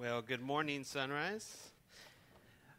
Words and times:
Well, 0.00 0.22
good 0.22 0.40
morning, 0.40 0.84
Sunrise. 0.84 1.56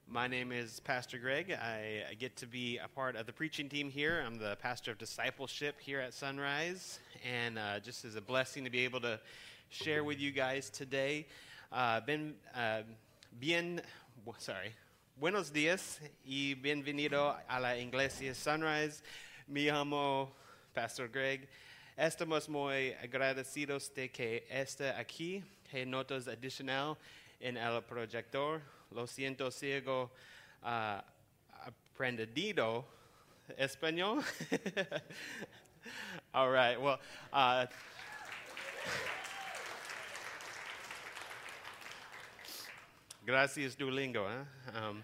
My 0.08 0.28
name 0.28 0.54
is 0.54 0.80
Pastor 0.80 1.18
Greg. 1.18 1.52
I, 1.52 2.14
get 2.18 2.38
to 2.38 2.48
be 2.48 2.78
a 2.78 2.88
part 2.88 3.18
of 3.18 3.26
the 3.26 3.34
preaching 3.34 3.68
team 3.68 3.90
here. 3.90 4.24
I'm 4.26 4.38
the 4.38 4.56
pastor 4.62 4.92
of 4.92 5.00
discipleship 5.00 5.76
here 5.82 6.00
at 6.00 6.14
Sunrise, 6.14 7.00
and 7.30 7.60
uh, 7.60 7.82
just 7.82 8.06
as 8.06 8.16
a 8.16 8.22
blessing 8.22 8.64
to 8.64 8.70
be 8.70 8.86
able 8.86 9.02
to 9.02 9.20
share 9.68 10.06
with 10.06 10.18
you 10.18 10.32
guys 10.32 10.70
today. 10.70 11.28
Uh, 11.74 12.00
ben, 12.00 12.36
uh, 12.56 12.84
bien, 13.38 13.82
sorry, 14.38 14.72
buenos 15.20 15.52
días 15.52 16.00
y 16.26 16.56
bienvenido 16.56 17.36
a 17.50 17.60
la 17.60 17.76
Iglesia 17.76 18.34
Sunrise. 18.34 19.02
Me 19.46 19.66
llamo 19.66 20.30
Pastor 20.74 21.10
Greg. 21.10 21.50
Estamos 21.98 22.48
muy 22.48 22.96
agradecidos 23.04 23.94
de 23.94 24.08
que 24.08 24.46
esté 24.50 24.98
aquí 24.98 25.44
hay 25.72 25.86
notas 25.86 26.28
adicional 26.28 26.98
en 27.40 27.58
el 27.58 27.82
proyector. 27.84 28.62
Lo 28.92 29.08
siento, 29.08 29.52
ciego 29.52 30.12
uh, 30.64 31.02
aprendido 31.94 32.86
español. 33.58 34.24
All 36.34 36.50
right. 36.50 36.80
Well, 36.80 37.00
uh, 37.32 37.66
gracias, 43.26 43.76
Duolingo. 43.76 44.28
Huh? 44.28 44.78
Um, 44.78 45.04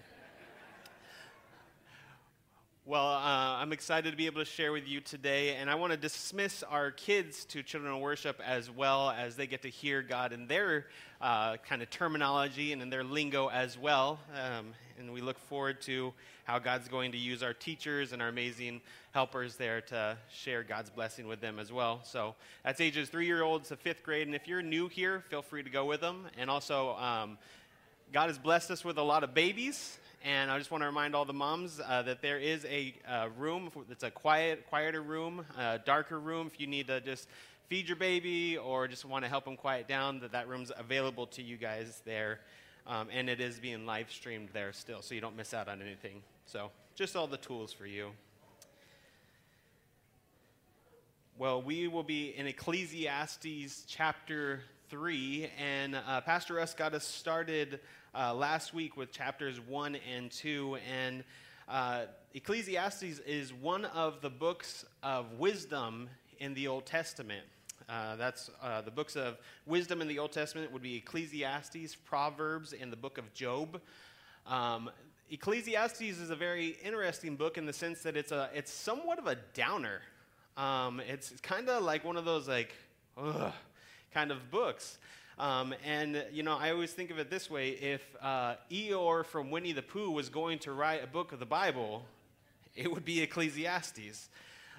well, 2.87 3.07
uh, 3.07 3.57
I'm 3.57 3.73
excited 3.73 4.11
to 4.11 4.15
be 4.15 4.27
able 4.27 4.41
to 4.41 4.45
share 4.45 4.71
with 4.71 4.87
you 4.87 5.01
today, 5.01 5.55
and 5.55 5.71
I 5.71 5.75
want 5.75 5.91
to 5.93 5.97
dismiss 5.97 6.61
our 6.61 6.91
kids 6.91 7.43
to 7.45 7.63
children 7.63 7.91
of 7.91 7.99
worship 7.99 8.39
as 8.45 8.69
well 8.69 9.09
as 9.09 9.35
they 9.35 9.47
get 9.47 9.63
to 9.63 9.69
hear 9.69 10.03
God 10.03 10.31
in 10.31 10.45
their 10.45 10.85
uh, 11.19 11.57
kind 11.67 11.81
of 11.81 11.89
terminology 11.89 12.73
and 12.73 12.83
in 12.83 12.91
their 12.91 13.03
lingo 13.03 13.47
as 13.47 13.75
well. 13.75 14.19
Um, 14.35 14.67
and 14.99 15.11
we 15.11 15.21
look 15.21 15.39
forward 15.39 15.81
to 15.81 16.13
how 16.43 16.59
God's 16.59 16.87
going 16.87 17.13
to 17.13 17.17
use 17.17 17.41
our 17.41 17.55
teachers 17.55 18.13
and 18.13 18.21
our 18.21 18.27
amazing 18.27 18.81
helpers 19.13 19.55
there 19.55 19.81
to 19.81 20.15
share 20.31 20.61
God's 20.61 20.91
blessing 20.91 21.27
with 21.27 21.41
them 21.41 21.57
as 21.57 21.71
well. 21.71 22.01
So 22.03 22.35
that's 22.63 22.79
ages 22.79 23.09
three 23.09 23.25
year 23.25 23.41
olds 23.41 23.69
to 23.69 23.77
fifth 23.77 24.03
grade, 24.03 24.27
and 24.27 24.35
if 24.35 24.47
you're 24.47 24.61
new 24.61 24.89
here, 24.89 25.23
feel 25.29 25.41
free 25.41 25.63
to 25.63 25.71
go 25.71 25.85
with 25.85 26.01
them. 26.01 26.27
And 26.37 26.51
also, 26.51 26.95
um, 26.97 27.39
God 28.13 28.27
has 28.27 28.37
blessed 28.37 28.69
us 28.69 28.85
with 28.85 28.99
a 28.99 29.03
lot 29.03 29.23
of 29.23 29.33
babies, 29.33 29.97
and 30.25 30.49
I 30.49 30.57
just 30.57 30.71
want 30.71 30.81
to 30.81 30.87
remind 30.87 31.15
all 31.15 31.23
the 31.23 31.33
moms 31.33 31.79
uh, 31.79 32.01
that 32.01 32.23
there 32.23 32.39
is 32.39 32.65
a 32.65 32.95
uh, 33.07 33.27
room 33.37 33.69
that's 33.87 34.03
a 34.03 34.09
quiet, 34.09 34.65
quieter 34.67 35.03
room, 35.03 35.45
a 35.55 35.77
darker 35.77 36.19
room. 36.19 36.49
If 36.51 36.59
you 36.59 36.65
need 36.65 36.87
to 36.87 36.99
just 36.99 37.29
feed 37.67 37.87
your 37.87 37.95
baby 37.95 38.57
or 38.57 38.87
just 38.87 39.05
want 39.05 39.23
to 39.23 39.29
help 39.29 39.45
them 39.45 39.55
quiet 39.55 39.87
down, 39.87 40.19
that 40.21 40.31
that 40.31 40.47
room's 40.47 40.71
available 40.75 41.27
to 41.27 41.43
you 41.43 41.57
guys 41.57 42.01
there. 42.05 42.39
Um, 42.87 43.07
and 43.13 43.29
it 43.29 43.39
is 43.39 43.59
being 43.59 43.85
live 43.85 44.11
streamed 44.11 44.49
there 44.51 44.73
still, 44.73 45.03
so 45.03 45.13
you 45.13 45.21
don't 45.21 45.37
miss 45.37 45.53
out 45.53 45.67
on 45.67 45.79
anything. 45.79 46.23
So, 46.47 46.71
just 46.95 47.15
all 47.15 47.27
the 47.27 47.37
tools 47.37 47.71
for 47.71 47.85
you. 47.85 48.09
Well, 51.37 51.61
we 51.61 51.87
will 51.87 52.03
be 52.03 52.35
in 52.35 52.47
Ecclesiastes 52.47 53.83
chapter 53.87 54.61
3, 54.89 55.49
and 55.59 55.95
uh, 55.95 56.21
Pastor 56.21 56.55
Russ 56.55 56.73
got 56.73 56.93
us 56.93 57.03
started 57.03 57.79
uh, 58.15 58.33
last 58.33 58.73
week 58.73 58.95
with 58.95 59.11
chapters 59.11 59.59
1 59.59 59.97
and 60.15 60.31
2. 60.31 60.77
And 60.91 61.23
uh, 61.67 62.03
Ecclesiastes 62.33 63.19
is 63.25 63.53
one 63.53 63.85
of 63.85 64.21
the 64.21 64.29
books 64.29 64.85
of 65.03 65.33
wisdom 65.33 66.09
in 66.39 66.53
the 66.53 66.67
Old 66.67 66.85
Testament. 66.85 67.45
Uh, 67.89 68.15
that's 68.15 68.49
uh, 68.63 68.81
the 68.81 68.91
books 68.91 69.15
of 69.15 69.37
wisdom 69.65 70.01
in 70.01 70.07
the 70.07 70.17
Old 70.17 70.31
Testament 70.31 70.71
would 70.71 70.81
be 70.81 70.95
Ecclesiastes, 70.95 71.95
Proverbs, 71.95 72.73
and 72.73 72.91
the 72.91 72.97
book 72.97 73.17
of 73.17 73.33
Job. 73.33 73.81
Um, 74.47 74.89
Ecclesiastes 75.29 76.01
is 76.01 76.29
a 76.29 76.35
very 76.35 76.77
interesting 76.83 77.35
book 77.35 77.57
in 77.57 77.65
the 77.65 77.73
sense 77.73 78.01
that 78.03 78.15
it's 78.15 78.31
a 78.31 78.49
it's 78.53 78.71
somewhat 78.71 79.19
of 79.19 79.27
a 79.27 79.35
downer. 79.53 80.01
Um, 80.55 81.01
it's 81.07 81.33
kind 81.41 81.67
of 81.67 81.83
like 81.83 82.05
one 82.05 82.15
of 82.15 82.25
those 82.25 82.47
like 82.47 82.73
ugh, 83.17 83.51
kind 84.13 84.31
of 84.31 84.49
books. 84.51 84.99
Um, 85.37 85.75
and, 85.85 86.23
you 86.31 86.43
know, 86.43 86.57
I 86.57 86.71
always 86.71 86.93
think 86.93 87.11
of 87.11 87.19
it 87.19 87.29
this 87.29 87.49
way 87.49 87.69
if 87.71 88.01
uh, 88.21 88.55
Eeyore 88.71 89.25
from 89.25 89.51
Winnie 89.51 89.73
the 89.73 89.81
Pooh 89.81 90.11
was 90.11 90.29
going 90.29 90.59
to 90.59 90.71
write 90.71 91.03
a 91.03 91.07
book 91.07 91.33
of 91.33 91.39
the 91.39 91.45
Bible, 91.45 92.05
it 92.75 92.91
would 92.91 93.03
be 93.03 93.21
Ecclesiastes. 93.21 94.29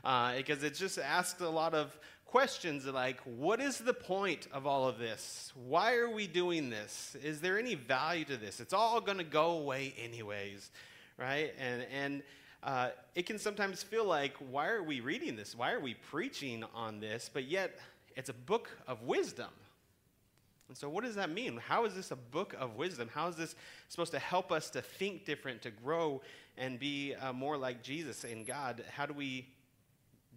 Uh, 0.02 0.36
because 0.36 0.62
it 0.62 0.74
just 0.74 0.98
asks 0.98 1.40
a 1.40 1.48
lot 1.48 1.74
of 1.74 1.98
questions 2.26 2.86
like, 2.86 3.20
what 3.24 3.60
is 3.60 3.78
the 3.78 3.92
point 3.92 4.46
of 4.52 4.66
all 4.66 4.88
of 4.88 4.98
this? 4.98 5.52
Why 5.66 5.94
are 5.96 6.08
we 6.08 6.26
doing 6.26 6.70
this? 6.70 7.16
Is 7.22 7.40
there 7.40 7.58
any 7.58 7.74
value 7.74 8.24
to 8.26 8.36
this? 8.36 8.60
It's 8.60 8.72
all 8.72 9.00
going 9.00 9.18
to 9.18 9.24
go 9.24 9.58
away 9.58 9.94
anyways, 10.02 10.70
right? 11.18 11.52
And, 11.58 11.86
and 11.92 12.22
uh, 12.62 12.90
it 13.14 13.26
can 13.26 13.38
sometimes 13.38 13.82
feel 13.82 14.04
like, 14.04 14.34
why 14.50 14.68
are 14.68 14.82
we 14.82 15.00
reading 15.00 15.36
this? 15.36 15.54
Why 15.54 15.72
are 15.72 15.80
we 15.80 15.94
preaching 15.94 16.64
on 16.74 17.00
this? 17.00 17.30
But 17.32 17.44
yet, 17.44 17.78
it's 18.16 18.28
a 18.28 18.34
book 18.34 18.70
of 18.86 19.02
wisdom. 19.02 19.50
And 20.68 20.76
so, 20.76 20.88
what 20.88 21.04
does 21.04 21.14
that 21.14 21.30
mean? 21.30 21.56
How 21.58 21.84
is 21.84 21.94
this 21.94 22.10
a 22.10 22.16
book 22.16 22.54
of 22.58 22.76
wisdom? 22.76 23.08
How 23.12 23.28
is 23.28 23.36
this 23.36 23.54
supposed 23.88 24.12
to 24.12 24.18
help 24.18 24.50
us 24.50 24.70
to 24.70 24.82
think 24.82 25.24
different, 25.24 25.62
to 25.62 25.70
grow, 25.70 26.22
and 26.58 26.78
be 26.78 27.14
uh, 27.14 27.32
more 27.32 27.56
like 27.56 27.82
Jesus 27.82 28.24
and 28.24 28.44
God? 28.44 28.82
How 28.90 29.06
do 29.06 29.12
we 29.14 29.46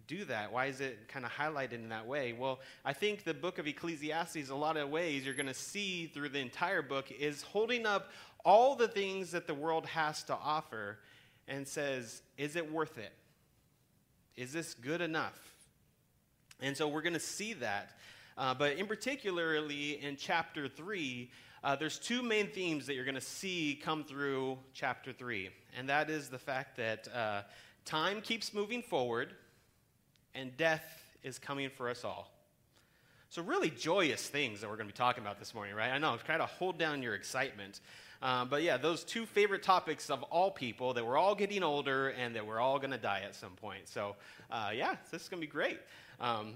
do 0.06 0.24
that? 0.24 0.52
Why 0.52 0.66
is 0.66 0.80
it 0.80 1.08
kind 1.08 1.24
of 1.24 1.30
highlighted 1.30 1.74
in 1.74 1.88
that 1.90 2.06
way? 2.06 2.32
Well, 2.32 2.58
I 2.84 2.92
think 2.92 3.22
the 3.22 3.34
book 3.34 3.58
of 3.58 3.66
Ecclesiastes, 3.66 4.50
a 4.50 4.54
lot 4.54 4.76
of 4.76 4.88
ways 4.90 5.24
you're 5.24 5.34
going 5.34 5.46
to 5.46 5.54
see 5.54 6.06
through 6.06 6.30
the 6.30 6.40
entire 6.40 6.82
book, 6.82 7.12
is 7.12 7.42
holding 7.42 7.86
up 7.86 8.10
all 8.44 8.74
the 8.74 8.88
things 8.88 9.30
that 9.30 9.46
the 9.46 9.54
world 9.54 9.86
has 9.86 10.22
to 10.24 10.34
offer 10.34 10.98
and 11.46 11.66
says, 11.66 12.22
is 12.38 12.56
it 12.56 12.72
worth 12.72 12.98
it? 12.98 13.12
Is 14.36 14.52
this 14.52 14.74
good 14.74 15.00
enough? 15.00 15.38
And 16.60 16.76
so 16.76 16.88
we're 16.88 17.02
going 17.02 17.14
to 17.14 17.20
see 17.20 17.52
that. 17.54 17.92
Uh, 18.38 18.54
but 18.54 18.76
in 18.76 18.86
particularly 18.86 20.02
in 20.02 20.16
chapter 20.16 20.68
3, 20.68 21.30
uh, 21.62 21.76
there's 21.76 21.98
two 21.98 22.22
main 22.22 22.48
themes 22.48 22.86
that 22.86 22.94
you're 22.94 23.04
going 23.04 23.14
to 23.14 23.20
see 23.20 23.78
come 23.82 24.04
through 24.04 24.58
chapter 24.72 25.12
3. 25.12 25.50
And 25.76 25.88
that 25.88 26.08
is 26.08 26.28
the 26.28 26.38
fact 26.38 26.76
that 26.76 27.08
uh, 27.14 27.42
time 27.84 28.20
keeps 28.20 28.54
moving 28.54 28.82
forward 28.82 29.34
and 30.34 30.56
death 30.56 31.02
is 31.22 31.38
coming 31.38 31.70
for 31.70 31.88
us 31.88 32.04
all. 32.04 32.30
So, 33.28 33.42
really 33.42 33.70
joyous 33.70 34.26
things 34.26 34.60
that 34.60 34.68
we're 34.68 34.76
going 34.76 34.88
to 34.88 34.92
be 34.92 34.96
talking 34.96 35.22
about 35.22 35.38
this 35.38 35.54
morning, 35.54 35.74
right? 35.74 35.90
I 35.90 35.98
know, 35.98 36.16
try 36.16 36.36
to 36.36 36.46
hold 36.46 36.78
down 36.78 37.00
your 37.00 37.14
excitement. 37.14 37.80
Um, 38.22 38.48
but 38.48 38.62
yeah, 38.62 38.76
those 38.76 39.04
two 39.04 39.24
favorite 39.24 39.62
topics 39.62 40.10
of 40.10 40.22
all 40.24 40.50
people 40.50 40.94
that 40.94 41.06
we're 41.06 41.16
all 41.16 41.34
getting 41.34 41.62
older 41.62 42.08
and 42.08 42.34
that 42.34 42.46
we're 42.46 42.58
all 42.58 42.78
going 42.78 42.90
to 42.90 42.98
die 42.98 43.22
at 43.24 43.34
some 43.34 43.52
point. 43.52 43.88
So, 43.88 44.16
uh, 44.50 44.72
yeah, 44.74 44.96
this 45.10 45.22
is 45.22 45.28
going 45.28 45.40
to 45.40 45.46
be 45.46 45.50
great. 45.50 45.78
Um, 46.20 46.54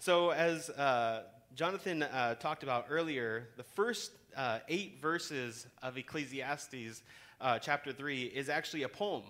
so, 0.00 0.30
as 0.30 0.70
uh, 0.70 1.24
Jonathan 1.56 2.04
uh, 2.04 2.36
talked 2.36 2.62
about 2.62 2.86
earlier, 2.88 3.48
the 3.56 3.64
first 3.64 4.12
uh, 4.36 4.60
eight 4.68 4.98
verses 5.02 5.66
of 5.82 5.98
Ecclesiastes 5.98 7.02
uh, 7.40 7.58
chapter 7.58 7.92
3 7.92 8.26
is 8.26 8.48
actually 8.48 8.84
a 8.84 8.88
poem. 8.88 9.24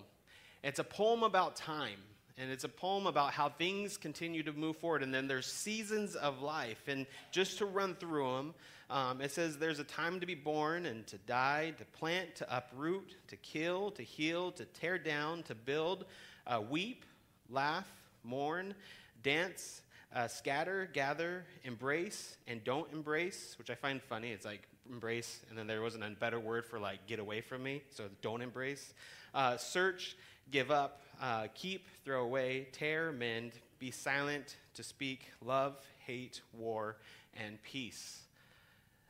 It's 0.63 0.77
a 0.77 0.83
poem 0.83 1.23
about 1.23 1.55
time, 1.55 1.97
and 2.37 2.51
it's 2.51 2.65
a 2.65 2.69
poem 2.69 3.07
about 3.07 3.33
how 3.33 3.49
things 3.49 3.97
continue 3.97 4.43
to 4.43 4.53
move 4.53 4.77
forward, 4.77 5.01
and 5.01 5.11
then 5.11 5.27
there's 5.27 5.51
seasons 5.51 6.15
of 6.15 6.43
life. 6.43 6.83
And 6.87 7.07
just 7.31 7.57
to 7.57 7.65
run 7.65 7.95
through 7.95 8.35
them, 8.35 8.53
um, 8.91 9.21
it 9.21 9.31
says 9.31 9.57
there's 9.57 9.79
a 9.79 9.83
time 9.83 10.19
to 10.19 10.27
be 10.27 10.35
born 10.35 10.85
and 10.85 11.07
to 11.07 11.17
die, 11.17 11.73
to 11.79 11.85
plant, 11.97 12.35
to 12.35 12.55
uproot, 12.55 13.15
to 13.27 13.35
kill, 13.37 13.89
to 13.91 14.03
heal, 14.03 14.51
to 14.51 14.65
tear 14.65 14.99
down, 14.99 15.41
to 15.43 15.55
build, 15.55 16.05
uh, 16.45 16.61
weep, 16.69 17.05
laugh, 17.49 17.89
mourn, 18.23 18.75
dance, 19.23 19.81
uh, 20.13 20.27
scatter, 20.27 20.89
gather, 20.93 21.45
embrace, 21.63 22.37
and 22.47 22.63
don't 22.63 22.91
embrace, 22.91 23.55
which 23.57 23.69
I 23.69 23.75
find 23.75 24.01
funny. 24.01 24.31
It's 24.31 24.45
like 24.45 24.67
embrace, 24.89 25.41
and 25.49 25.57
then 25.57 25.67
there 25.67 25.81
wasn't 25.81 26.03
a 26.03 26.09
better 26.09 26.39
word 26.39 26.65
for 26.65 26.79
like 26.79 27.05
get 27.07 27.19
away 27.19 27.41
from 27.41 27.63
me, 27.63 27.83
so 27.91 28.05
don't 28.21 28.41
embrace. 28.41 28.93
Uh, 29.33 29.57
search, 29.57 30.17
give 30.51 30.71
up, 30.71 31.01
uh, 31.21 31.47
keep, 31.53 31.87
throw 32.03 32.23
away, 32.23 32.67
tear, 32.71 33.11
mend, 33.11 33.51
be 33.77 33.91
silent, 33.91 34.57
to 34.73 34.83
speak, 34.83 35.25
love, 35.45 35.75
hate, 35.99 36.41
war, 36.53 36.97
and 37.35 37.61
peace. 37.63 38.21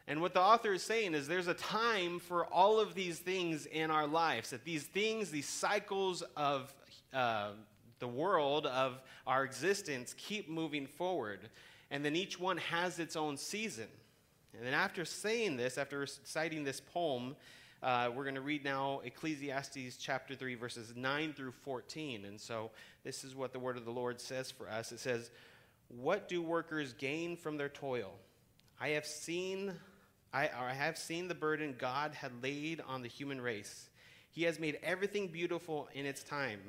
And 0.07 0.21
what 0.21 0.33
the 0.33 0.41
author 0.41 0.73
is 0.73 0.81
saying 0.81 1.13
is 1.13 1.27
there's 1.27 1.47
a 1.47 1.53
time 1.53 2.19
for 2.19 2.45
all 2.45 2.79
of 2.79 2.95
these 2.95 3.19
things 3.19 3.67
in 3.67 3.91
our 3.91 4.07
lives, 4.07 4.49
that 4.49 4.65
these 4.65 4.83
things, 4.83 5.29
these 5.29 5.47
cycles 5.47 6.23
of 6.35 6.73
uh, 7.13 7.51
the 7.99 8.07
world 8.07 8.65
of 8.65 9.01
our 9.27 9.43
existence 9.43 10.13
keep 10.17 10.49
moving 10.49 10.87
forward. 10.87 11.49
And 11.91 12.03
then 12.03 12.15
each 12.15 12.39
one 12.39 12.57
has 12.57 12.99
its 12.99 13.15
own 13.15 13.37
season. 13.37 13.87
And 14.57 14.65
then 14.65 14.73
after 14.73 15.05
saying 15.05 15.57
this, 15.57 15.77
after 15.77 15.99
reciting 15.99 16.63
this 16.63 16.81
poem, 16.81 17.35
uh, 17.81 18.09
we're 18.13 18.23
going 18.23 18.35
to 18.35 18.41
read 18.41 18.63
now 18.63 19.01
Ecclesiastes 19.03 19.97
chapter 19.97 20.35
3, 20.35 20.55
verses 20.55 20.93
9 20.95 21.33
through 21.33 21.51
14. 21.51 22.25
And 22.25 22.39
so 22.39 22.71
this 23.03 23.23
is 23.23 23.35
what 23.35 23.53
the 23.53 23.59
word 23.59 23.77
of 23.77 23.85
the 23.85 23.91
Lord 23.91 24.19
says 24.19 24.51
for 24.51 24.69
us. 24.69 24.91
It 24.91 24.99
says, 24.99 25.31
What 25.87 26.27
do 26.27 26.41
workers 26.41 26.93
gain 26.93 27.37
from 27.37 27.57
their 27.57 27.69
toil? 27.69 28.11
I 28.81 28.89
have 28.89 29.05
seen 29.05 29.73
I, 30.33 30.49
I 30.55 30.73
have 30.73 30.97
seen 30.97 31.27
the 31.27 31.35
burden 31.35 31.75
God 31.77 32.13
had 32.13 32.43
laid 32.43 32.81
on 32.87 33.01
the 33.01 33.07
human 33.07 33.41
race. 33.41 33.89
He 34.29 34.43
has 34.43 34.59
made 34.59 34.77
everything 34.83 35.27
beautiful 35.27 35.89
in 35.93 36.05
its 36.05 36.23
time. 36.23 36.59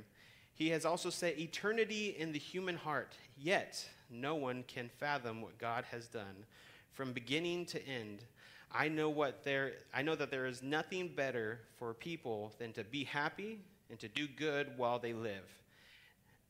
He 0.60 0.68
has 0.68 0.84
also 0.84 1.08
set 1.08 1.38
eternity 1.38 2.14
in 2.18 2.32
the 2.32 2.38
human 2.38 2.76
heart, 2.76 3.16
yet 3.38 3.82
no 4.10 4.34
one 4.34 4.62
can 4.68 4.90
fathom 4.98 5.40
what 5.40 5.56
God 5.56 5.86
has 5.90 6.06
done 6.06 6.44
from 6.92 7.14
beginning 7.14 7.64
to 7.64 7.82
end. 7.88 8.24
I 8.70 8.88
know 8.88 9.08
what 9.08 9.42
there 9.42 9.72
I 9.94 10.02
know 10.02 10.14
that 10.14 10.30
there 10.30 10.44
is 10.44 10.62
nothing 10.62 11.08
better 11.16 11.60
for 11.78 11.94
people 11.94 12.52
than 12.58 12.74
to 12.74 12.84
be 12.84 13.04
happy 13.04 13.58
and 13.88 13.98
to 14.00 14.08
do 14.08 14.28
good 14.28 14.76
while 14.76 14.98
they 14.98 15.14
live. 15.14 15.48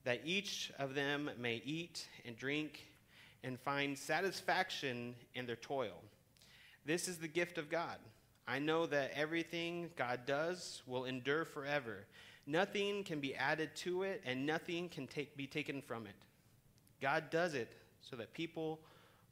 That 0.02 0.22
each 0.24 0.72
of 0.80 0.96
them 0.96 1.30
may 1.38 1.62
eat 1.64 2.08
and 2.26 2.36
drink 2.36 2.88
and 3.44 3.60
find 3.60 3.96
satisfaction 3.96 5.14
in 5.36 5.46
their 5.46 5.54
toil. 5.54 6.02
This 6.84 7.06
is 7.06 7.18
the 7.18 7.28
gift 7.28 7.58
of 7.58 7.70
God. 7.70 7.98
I 8.48 8.58
know 8.58 8.86
that 8.86 9.12
everything 9.14 9.90
God 9.94 10.26
does 10.26 10.82
will 10.84 11.04
endure 11.04 11.44
forever. 11.44 12.06
Nothing 12.46 13.04
can 13.04 13.20
be 13.20 13.34
added 13.34 13.74
to 13.76 14.02
it, 14.02 14.22
and 14.24 14.46
nothing 14.46 14.88
can 14.88 15.06
take, 15.06 15.36
be 15.36 15.46
taken 15.46 15.82
from 15.82 16.06
it. 16.06 16.14
God 17.00 17.30
does 17.30 17.54
it 17.54 17.72
so 18.00 18.16
that 18.16 18.32
people 18.32 18.80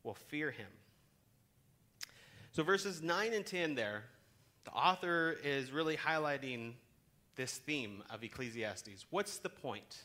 will 0.05 0.15
fear 0.15 0.51
him. 0.51 0.69
So, 2.53 2.63
verses 2.63 3.03
9 3.03 3.35
and 3.35 3.45
10 3.45 3.75
there, 3.75 4.05
the 4.65 4.71
author 4.73 5.37
is 5.45 5.71
really 5.71 5.97
highlighting 5.97 6.73
this 7.37 7.53
theme 7.59 8.03
of 8.11 8.23
Ecclesiastes. 8.23 9.07
What's 9.11 9.39
the 9.39 9.49
point? 9.49 10.03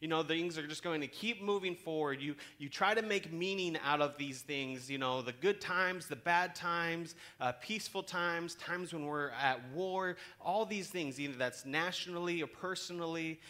You 0.00 0.08
know 0.08 0.22
things 0.22 0.58
are 0.58 0.66
just 0.66 0.82
going 0.82 1.00
to 1.00 1.06
keep 1.06 1.42
moving 1.42 1.74
forward. 1.74 2.20
You 2.20 2.34
you 2.58 2.68
try 2.68 2.94
to 2.94 3.02
make 3.02 3.32
meaning 3.32 3.78
out 3.84 4.00
of 4.00 4.16
these 4.16 4.40
things 4.40 4.90
you 4.90 4.98
know 4.98 5.22
the 5.22 5.32
good 5.32 5.60
times 5.60 6.06
the 6.06 6.16
bad 6.16 6.54
times 6.54 7.14
uh, 7.40 7.52
peaceful 7.60 8.02
times 8.02 8.54
times 8.56 8.92
when 8.92 9.06
we're 9.06 9.30
at 9.30 9.60
war 9.72 10.16
all 10.40 10.64
these 10.66 10.88
things 10.88 11.20
either 11.20 11.36
that's 11.36 11.64
nationally 11.64 12.42
or 12.42 12.46
personally. 12.46 13.40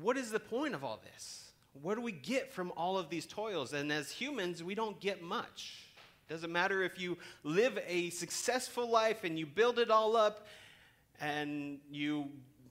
What 0.00 0.16
is 0.16 0.30
the 0.30 0.40
point 0.40 0.74
of 0.74 0.84
all 0.84 1.00
this? 1.12 1.52
What 1.80 1.94
do 1.94 2.00
we 2.00 2.12
get 2.12 2.52
from 2.52 2.72
all 2.76 2.98
of 2.98 3.08
these 3.08 3.26
toils? 3.26 3.72
And 3.72 3.92
as 3.92 4.10
humans 4.10 4.62
we 4.62 4.74
don't 4.74 5.00
get 5.00 5.22
much. 5.22 5.86
It 6.28 6.32
doesn't 6.32 6.52
matter 6.52 6.84
if 6.84 7.00
you 7.00 7.18
live 7.42 7.78
a 7.88 8.10
successful 8.10 8.88
life 8.88 9.24
and 9.24 9.36
you 9.38 9.46
build 9.46 9.78
it 9.80 9.90
all 9.90 10.16
up 10.16 10.46
and 11.20 11.78
you 11.90 12.28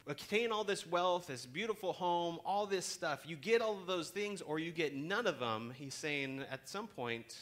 attain 0.10 0.52
all 0.52 0.64
this 0.64 0.88
wealth, 0.88 1.28
this 1.28 1.46
beautiful 1.46 1.94
home, 1.94 2.40
all 2.44 2.66
this 2.66 2.86
stuff. 2.86 3.22
You 3.26 3.36
get 3.36 3.62
all 3.62 3.78
of 3.80 3.86
those 3.86 4.10
things 4.10 4.42
or 4.42 4.58
you 4.58 4.72
get 4.72 4.96
none 4.96 5.28
of 5.28 5.40
them. 5.40 5.72
He's 5.78 5.94
saying 5.94 6.44
at 6.52 6.68
some 6.68 6.88
point, 6.88 7.38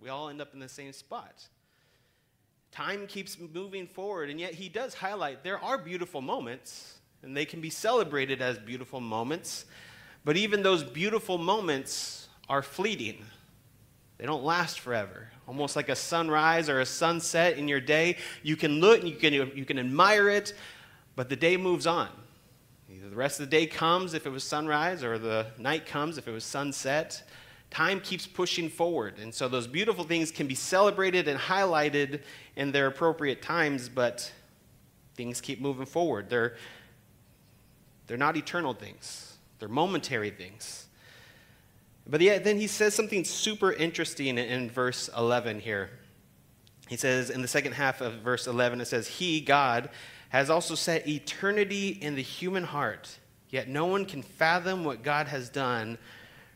we 0.00 0.08
all 0.08 0.30
end 0.30 0.40
up 0.40 0.54
in 0.54 0.58
the 0.58 0.68
same 0.68 0.92
spot. 0.92 1.46
Time 2.72 3.06
keeps 3.06 3.36
moving 3.38 3.86
forward, 3.86 4.28
and 4.30 4.40
yet 4.40 4.54
he 4.54 4.68
does 4.68 4.94
highlight 4.94 5.44
there 5.44 5.62
are 5.62 5.78
beautiful 5.78 6.20
moments, 6.20 6.98
and 7.22 7.36
they 7.36 7.44
can 7.44 7.60
be 7.60 7.70
celebrated 7.70 8.42
as 8.42 8.58
beautiful 8.58 9.00
moments. 9.00 9.66
But 10.24 10.36
even 10.36 10.62
those 10.62 10.82
beautiful 10.82 11.38
moments 11.38 12.28
are 12.48 12.62
fleeting. 12.62 13.24
They 14.18 14.26
don't 14.26 14.42
last 14.42 14.80
forever. 14.80 15.28
Almost 15.46 15.76
like 15.76 15.88
a 15.88 15.96
sunrise 15.96 16.68
or 16.68 16.80
a 16.80 16.86
sunset 16.86 17.58
in 17.58 17.68
your 17.68 17.80
day. 17.80 18.16
You 18.42 18.56
can 18.56 18.80
look, 18.80 19.00
and 19.00 19.08
you 19.08 19.16
can, 19.16 19.32
you 19.32 19.64
can 19.64 19.78
admire 19.78 20.28
it, 20.28 20.54
but 21.16 21.28
the 21.28 21.36
day 21.36 21.56
moves 21.56 21.86
on. 21.86 22.08
Either 22.88 23.08
the 23.08 23.16
rest 23.16 23.40
of 23.40 23.50
the 23.50 23.50
day 23.50 23.66
comes 23.66 24.14
if 24.14 24.26
it 24.26 24.30
was 24.30 24.44
sunrise, 24.44 25.02
or 25.02 25.18
the 25.18 25.46
night 25.58 25.86
comes 25.86 26.18
if 26.18 26.28
it 26.28 26.30
was 26.30 26.44
sunset. 26.44 27.22
Time 27.70 28.00
keeps 28.00 28.26
pushing 28.26 28.68
forward. 28.68 29.18
And 29.18 29.34
so 29.34 29.48
those 29.48 29.66
beautiful 29.66 30.04
things 30.04 30.30
can 30.30 30.46
be 30.46 30.54
celebrated 30.54 31.26
and 31.26 31.38
highlighted 31.38 32.22
in 32.54 32.70
their 32.70 32.86
appropriate 32.86 33.42
times, 33.42 33.88
but 33.88 34.30
things 35.16 35.40
keep 35.40 35.60
moving 35.60 35.86
forward. 35.86 36.30
They're, 36.30 36.54
they're 38.06 38.16
not 38.16 38.36
eternal 38.36 38.72
things, 38.72 39.36
they're 39.58 39.68
momentary 39.68 40.30
things. 40.30 40.86
But 42.08 42.20
yeah, 42.20 42.38
then 42.38 42.56
he 42.56 42.68
says 42.68 42.94
something 42.94 43.24
super 43.24 43.72
interesting 43.72 44.38
in 44.38 44.70
verse 44.70 45.10
11 45.16 45.58
here. 45.58 45.90
He 46.88 46.96
says 46.96 47.30
in 47.30 47.42
the 47.42 47.48
second 47.48 47.72
half 47.72 48.00
of 48.00 48.14
verse 48.20 48.46
11, 48.46 48.80
it 48.80 48.84
says, 48.84 49.08
He, 49.08 49.40
God, 49.40 49.90
has 50.30 50.50
also 50.50 50.74
set 50.74 51.08
eternity 51.08 51.88
in 51.88 52.14
the 52.14 52.22
human 52.22 52.64
heart, 52.64 53.18
yet 53.50 53.68
no 53.68 53.86
one 53.86 54.04
can 54.04 54.22
fathom 54.22 54.84
what 54.84 55.02
God 55.02 55.28
has 55.28 55.48
done 55.48 55.98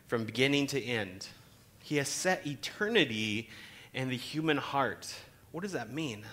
from 0.07 0.25
beginning 0.25 0.67
to 0.67 0.81
end. 0.81 1.27
He 1.79 1.97
has 1.97 2.09
set 2.09 2.45
eternity 2.45 3.49
in 3.93 4.09
the 4.09 4.17
human 4.17 4.57
heart. 4.57 5.13
What 5.51 5.61
does 5.61 5.73
that 5.73 5.91
mean? 5.91 6.25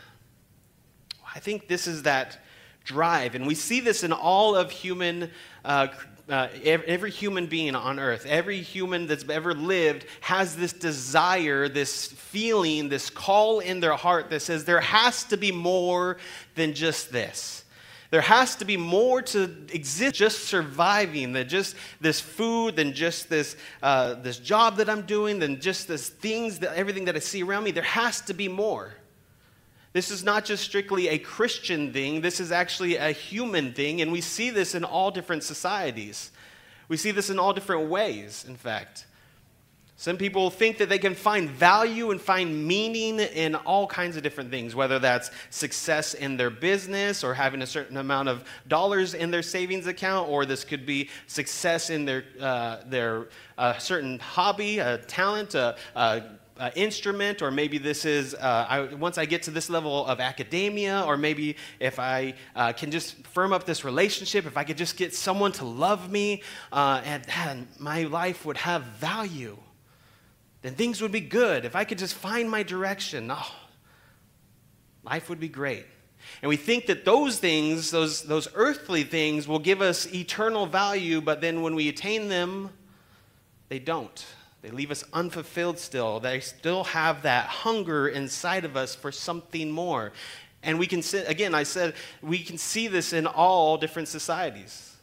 I 1.34 1.38
think 1.40 1.68
this 1.68 1.86
is 1.86 2.02
that 2.02 2.38
drive, 2.84 3.34
and 3.34 3.46
we 3.46 3.54
see 3.54 3.80
this 3.80 4.02
in 4.02 4.12
all 4.12 4.56
of 4.56 4.70
human 4.70 5.30
uh, 5.64 5.88
uh, 6.28 6.48
every 6.64 7.10
human 7.10 7.46
being 7.46 7.74
on 7.74 7.98
earth, 7.98 8.26
every 8.26 8.60
human 8.60 9.06
that's 9.06 9.28
ever 9.28 9.54
lived 9.54 10.04
has 10.20 10.56
this 10.56 10.72
desire, 10.72 11.68
this 11.68 12.06
feeling, 12.06 12.88
this 12.88 13.08
call 13.08 13.60
in 13.60 13.80
their 13.80 13.94
heart 13.94 14.28
that 14.30 14.40
says 14.40 14.64
there 14.64 14.80
has 14.80 15.24
to 15.24 15.36
be 15.36 15.52
more 15.52 16.18
than 16.54 16.74
just 16.74 17.10
this. 17.10 17.64
There 18.10 18.20
has 18.22 18.56
to 18.56 18.64
be 18.64 18.76
more 18.78 19.20
to 19.20 19.44
exist 19.70 20.14
just 20.14 20.44
surviving 20.44 21.34
than 21.34 21.46
just 21.46 21.76
this 22.00 22.20
food, 22.20 22.76
than 22.76 22.94
just 22.94 23.28
this, 23.28 23.56
uh, 23.82 24.14
this 24.14 24.38
job 24.38 24.76
that 24.76 24.88
I'm 24.88 25.02
doing, 25.02 25.38
than 25.38 25.60
just 25.60 25.88
this 25.88 26.08
things, 26.08 26.58
that, 26.60 26.74
everything 26.74 27.04
that 27.06 27.16
I 27.16 27.18
see 27.18 27.42
around 27.42 27.64
me. 27.64 27.70
There 27.70 27.82
has 27.82 28.22
to 28.22 28.34
be 28.34 28.48
more. 28.48 28.94
This 29.98 30.12
is 30.12 30.22
not 30.22 30.44
just 30.44 30.62
strictly 30.62 31.08
a 31.08 31.18
Christian 31.18 31.92
thing, 31.92 32.20
this 32.20 32.38
is 32.38 32.52
actually 32.52 32.94
a 32.94 33.10
human 33.10 33.72
thing, 33.72 34.00
and 34.00 34.12
we 34.12 34.20
see 34.20 34.48
this 34.48 34.76
in 34.76 34.84
all 34.84 35.10
different 35.10 35.42
societies. 35.42 36.30
We 36.86 36.96
see 36.96 37.10
this 37.10 37.30
in 37.30 37.38
all 37.40 37.52
different 37.52 37.90
ways, 37.90 38.44
in 38.46 38.54
fact. 38.54 39.06
Some 39.96 40.16
people 40.16 40.50
think 40.50 40.78
that 40.78 40.88
they 40.88 41.00
can 41.00 41.16
find 41.16 41.50
value 41.50 42.12
and 42.12 42.20
find 42.20 42.64
meaning 42.64 43.18
in 43.18 43.56
all 43.56 43.88
kinds 43.88 44.16
of 44.16 44.22
different 44.22 44.52
things, 44.52 44.72
whether 44.72 45.00
that's 45.00 45.32
success 45.50 46.14
in 46.14 46.36
their 46.36 46.50
business 46.50 47.24
or 47.24 47.34
having 47.34 47.60
a 47.60 47.66
certain 47.66 47.96
amount 47.96 48.28
of 48.28 48.44
dollars 48.68 49.14
in 49.14 49.32
their 49.32 49.42
savings 49.42 49.88
account, 49.88 50.28
or 50.28 50.46
this 50.46 50.62
could 50.62 50.86
be 50.86 51.08
success 51.26 51.90
in 51.90 52.04
their, 52.04 52.22
uh, 52.40 52.76
their 52.86 53.26
uh, 53.58 53.76
certain 53.78 54.20
hobby, 54.20 54.78
a 54.78 54.98
talent, 54.98 55.56
a, 55.56 55.76
a 55.96 56.22
uh, 56.58 56.70
instrument, 56.74 57.42
or 57.42 57.50
maybe 57.50 57.78
this 57.78 58.04
is 58.04 58.34
uh, 58.34 58.66
I, 58.68 58.94
once 58.94 59.18
I 59.18 59.24
get 59.24 59.42
to 59.44 59.50
this 59.50 59.70
level 59.70 60.06
of 60.06 60.20
academia, 60.20 61.04
or 61.06 61.16
maybe 61.16 61.56
if 61.80 61.98
I 61.98 62.34
uh, 62.56 62.72
can 62.72 62.90
just 62.90 63.26
firm 63.28 63.52
up 63.52 63.64
this 63.64 63.84
relationship, 63.84 64.46
if 64.46 64.56
I 64.56 64.64
could 64.64 64.76
just 64.76 64.96
get 64.96 65.14
someone 65.14 65.52
to 65.52 65.64
love 65.64 66.10
me, 66.10 66.42
uh, 66.72 67.00
and, 67.04 67.24
and 67.36 67.68
my 67.78 68.04
life 68.04 68.44
would 68.44 68.56
have 68.56 68.82
value, 68.82 69.56
then 70.62 70.74
things 70.74 71.00
would 71.00 71.12
be 71.12 71.20
good. 71.20 71.64
If 71.64 71.76
I 71.76 71.84
could 71.84 71.98
just 71.98 72.14
find 72.14 72.50
my 72.50 72.62
direction, 72.62 73.30
oh, 73.30 73.54
life 75.04 75.28
would 75.28 75.40
be 75.40 75.48
great. 75.48 75.86
And 76.42 76.48
we 76.48 76.56
think 76.56 76.86
that 76.86 77.04
those 77.04 77.38
things, 77.38 77.90
those, 77.90 78.22
those 78.22 78.48
earthly 78.54 79.04
things, 79.04 79.48
will 79.48 79.58
give 79.58 79.80
us 79.80 80.12
eternal 80.12 80.66
value, 80.66 81.20
but 81.20 81.40
then 81.40 81.62
when 81.62 81.74
we 81.74 81.88
attain 81.88 82.28
them, 82.28 82.70
they 83.68 83.78
don't. 83.78 84.26
They 84.62 84.70
leave 84.70 84.90
us 84.90 85.04
unfulfilled 85.12 85.78
still. 85.78 86.20
They 86.20 86.40
still 86.40 86.84
have 86.84 87.22
that 87.22 87.46
hunger 87.46 88.08
inside 88.08 88.64
of 88.64 88.76
us 88.76 88.94
for 88.94 89.12
something 89.12 89.70
more. 89.70 90.12
And 90.62 90.78
we 90.78 90.86
can 90.86 91.02
see, 91.02 91.18
again, 91.18 91.54
I 91.54 91.62
said, 91.62 91.94
we 92.22 92.40
can 92.40 92.58
see 92.58 92.88
this 92.88 93.12
in 93.12 93.26
all 93.26 93.78
different 93.78 94.08
societies. 94.08 94.96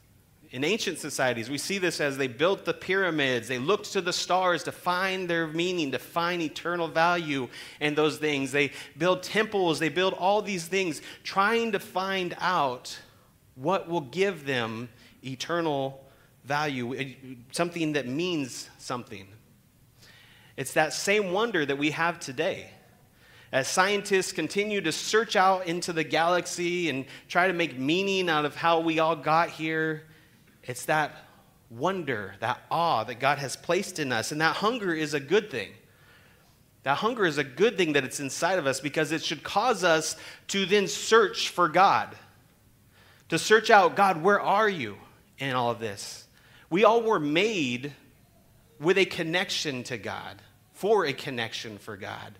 In 0.51 0.63
ancient 0.63 0.99
societies, 0.99 1.49
we 1.49 1.57
see 1.57 1.79
this 1.79 1.99
as 1.99 2.17
they 2.17 2.27
built 2.27 2.63
the 2.65 2.73
pyramids, 2.73 3.47
they 3.47 3.57
looked 3.57 3.91
to 3.93 4.01
the 4.01 4.13
stars 4.13 4.63
to 4.63 4.71
find 4.71 5.29
their 5.29 5.47
meaning, 5.47 5.91
to 5.91 5.99
find 5.99 6.41
eternal 6.41 6.87
value 6.87 7.49
in 7.81 7.95
those 7.95 8.17
things. 8.17 8.51
They 8.51 8.71
build 8.97 9.23
temples, 9.23 9.79
they 9.79 9.89
build 9.89 10.13
all 10.13 10.41
these 10.41 10.67
things, 10.67 11.01
trying 11.23 11.71
to 11.73 11.79
find 11.79 12.35
out 12.39 12.97
what 13.55 13.89
will 13.89 14.01
give 14.01 14.45
them 14.45 14.87
eternal 15.25 16.05
value, 16.45 16.95
eh, 16.95 17.13
something 17.51 17.93
that 17.93 18.07
means 18.07 18.69
something. 18.77 19.27
It's 20.57 20.73
that 20.73 20.93
same 20.93 21.31
wonder 21.31 21.65
that 21.65 21.77
we 21.77 21.91
have 21.91 22.19
today. 22.19 22.69
As 23.51 23.67
scientists 23.67 24.31
continue 24.31 24.81
to 24.81 24.91
search 24.91 25.35
out 25.35 25.67
into 25.67 25.93
the 25.93 26.03
galaxy 26.03 26.89
and 26.89 27.05
try 27.27 27.47
to 27.47 27.53
make 27.53 27.77
meaning 27.77 28.29
out 28.29 28.45
of 28.45 28.55
how 28.55 28.79
we 28.79 28.99
all 28.99 29.15
got 29.15 29.49
here, 29.49 30.03
it's 30.63 30.85
that 30.85 31.15
wonder, 31.69 32.35
that 32.39 32.61
awe 32.71 33.03
that 33.03 33.19
God 33.19 33.37
has 33.37 33.55
placed 33.55 33.99
in 33.99 34.11
us. 34.11 34.31
And 34.31 34.41
that 34.41 34.57
hunger 34.57 34.93
is 34.93 35.13
a 35.13 35.19
good 35.19 35.49
thing. 35.49 35.69
That 36.83 36.97
hunger 36.97 37.25
is 37.25 37.37
a 37.37 37.43
good 37.43 37.77
thing 37.77 37.93
that 37.93 38.03
it's 38.03 38.19
inside 38.19 38.59
of 38.59 38.67
us 38.67 38.79
because 38.79 39.11
it 39.11 39.23
should 39.23 39.43
cause 39.43 39.83
us 39.83 40.15
to 40.49 40.65
then 40.65 40.87
search 40.87 41.49
for 41.49 41.67
God. 41.67 42.15
To 43.29 43.39
search 43.39 43.71
out, 43.71 43.95
God, 43.95 44.21
where 44.21 44.39
are 44.39 44.69
you 44.69 44.97
in 45.39 45.55
all 45.55 45.71
of 45.71 45.79
this? 45.79 46.27
We 46.69 46.83
all 46.83 47.01
were 47.01 47.19
made 47.19 47.93
with 48.79 48.97
a 48.97 49.05
connection 49.05 49.83
to 49.85 49.97
God, 49.97 50.41
for 50.75 51.05
a 51.05 51.13
connection 51.13 51.77
for 51.77 51.97
God. 51.97 52.37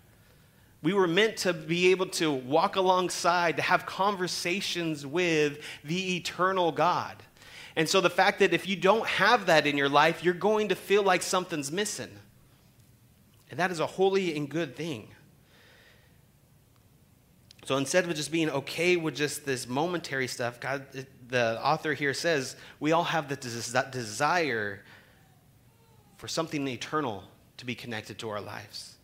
We 0.82 0.92
were 0.92 1.08
meant 1.08 1.38
to 1.38 1.52
be 1.52 1.90
able 1.90 2.06
to 2.10 2.30
walk 2.30 2.76
alongside, 2.76 3.56
to 3.56 3.62
have 3.62 3.86
conversations 3.86 5.04
with 5.04 5.58
the 5.82 6.16
eternal 6.16 6.70
God. 6.70 7.16
And 7.74 7.88
so 7.88 8.00
the 8.00 8.10
fact 8.10 8.38
that 8.38 8.52
if 8.52 8.68
you 8.68 8.76
don't 8.76 9.06
have 9.06 9.46
that 9.46 9.66
in 9.66 9.76
your 9.76 9.88
life, 9.88 10.22
you're 10.22 10.34
going 10.34 10.68
to 10.68 10.74
feel 10.74 11.02
like 11.02 11.22
something's 11.22 11.72
missing. 11.72 12.10
And 13.50 13.58
that 13.58 13.70
is 13.70 13.80
a 13.80 13.86
holy 13.86 14.36
and 14.36 14.48
good 14.48 14.76
thing. 14.76 15.08
So 17.64 17.78
instead 17.78 18.04
of 18.04 18.14
just 18.14 18.30
being 18.30 18.50
okay 18.50 18.96
with 18.96 19.16
just 19.16 19.44
this 19.44 19.66
momentary 19.66 20.28
stuff, 20.28 20.60
God, 20.60 20.86
the 21.28 21.58
author 21.64 21.94
here 21.94 22.14
says, 22.14 22.54
we 22.80 22.92
all 22.92 23.04
have 23.04 23.28
the 23.28 23.36
des- 23.36 23.90
desire 23.90 24.82
for 26.18 26.28
something 26.28 26.68
eternal 26.68 27.24
to 27.56 27.66
be 27.66 27.74
connected 27.74 28.18
to 28.18 28.28
our 28.28 28.40
lives. 28.40 28.96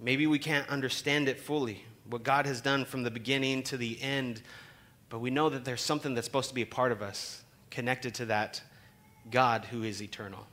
Maybe 0.00 0.26
we 0.26 0.38
can't 0.38 0.68
understand 0.68 1.28
it 1.28 1.40
fully, 1.40 1.84
what 2.08 2.22
God 2.22 2.46
has 2.46 2.60
done 2.60 2.84
from 2.84 3.02
the 3.02 3.10
beginning 3.10 3.62
to 3.64 3.76
the 3.76 4.00
end, 4.02 4.42
but 5.08 5.20
we 5.20 5.30
know 5.30 5.48
that 5.48 5.64
there's 5.64 5.80
something 5.80 6.14
that's 6.14 6.26
supposed 6.26 6.48
to 6.48 6.54
be 6.54 6.62
a 6.62 6.66
part 6.66 6.92
of 6.92 7.02
us, 7.02 7.42
connected 7.70 8.14
to 8.16 8.26
that 8.26 8.60
God 9.30 9.66
who 9.66 9.82
is 9.82 10.02
eternal. 10.02 10.46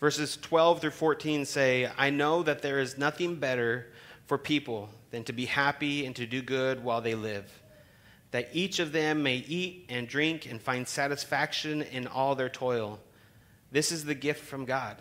Verses 0.00 0.36
12 0.40 0.80
through 0.80 0.90
14 0.90 1.44
say, 1.44 1.88
I 1.96 2.10
know 2.10 2.42
that 2.42 2.62
there 2.62 2.80
is 2.80 2.98
nothing 2.98 3.36
better 3.36 3.88
for 4.26 4.38
people 4.38 4.88
than 5.10 5.24
to 5.24 5.32
be 5.32 5.46
happy 5.46 6.06
and 6.06 6.16
to 6.16 6.26
do 6.26 6.42
good 6.42 6.82
while 6.82 7.00
they 7.00 7.14
live, 7.14 7.62
that 8.30 8.48
each 8.52 8.78
of 8.78 8.92
them 8.92 9.22
may 9.22 9.36
eat 9.36 9.86
and 9.88 10.08
drink 10.08 10.50
and 10.50 10.60
find 10.60 10.88
satisfaction 10.88 11.82
in 11.82 12.06
all 12.06 12.34
their 12.34 12.48
toil. 12.48 12.98
This 13.70 13.92
is 13.92 14.04
the 14.04 14.14
gift 14.14 14.44
from 14.44 14.64
God. 14.64 14.96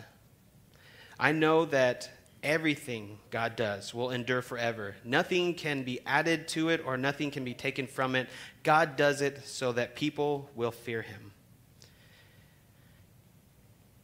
I 1.19 1.31
know 1.31 1.65
that 1.65 2.09
everything 2.43 3.19
God 3.29 3.55
does 3.55 3.93
will 3.93 4.11
endure 4.11 4.41
forever. 4.41 4.95
Nothing 5.03 5.53
can 5.53 5.83
be 5.83 5.99
added 6.05 6.47
to 6.49 6.69
it 6.69 6.81
or 6.85 6.97
nothing 6.97 7.31
can 7.31 7.43
be 7.43 7.53
taken 7.53 7.87
from 7.87 8.15
it. 8.15 8.27
God 8.63 8.95
does 8.95 9.21
it 9.21 9.45
so 9.45 9.71
that 9.73 9.95
people 9.95 10.49
will 10.55 10.71
fear 10.71 11.01
him. 11.01 11.31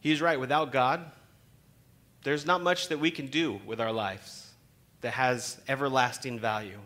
He's 0.00 0.20
right. 0.20 0.38
Without 0.38 0.72
God, 0.72 1.10
there's 2.22 2.46
not 2.46 2.62
much 2.62 2.88
that 2.88 2.98
we 2.98 3.10
can 3.10 3.26
do 3.26 3.60
with 3.66 3.80
our 3.80 3.92
lives 3.92 4.52
that 5.00 5.12
has 5.12 5.60
everlasting 5.68 6.38
value. 6.38 6.78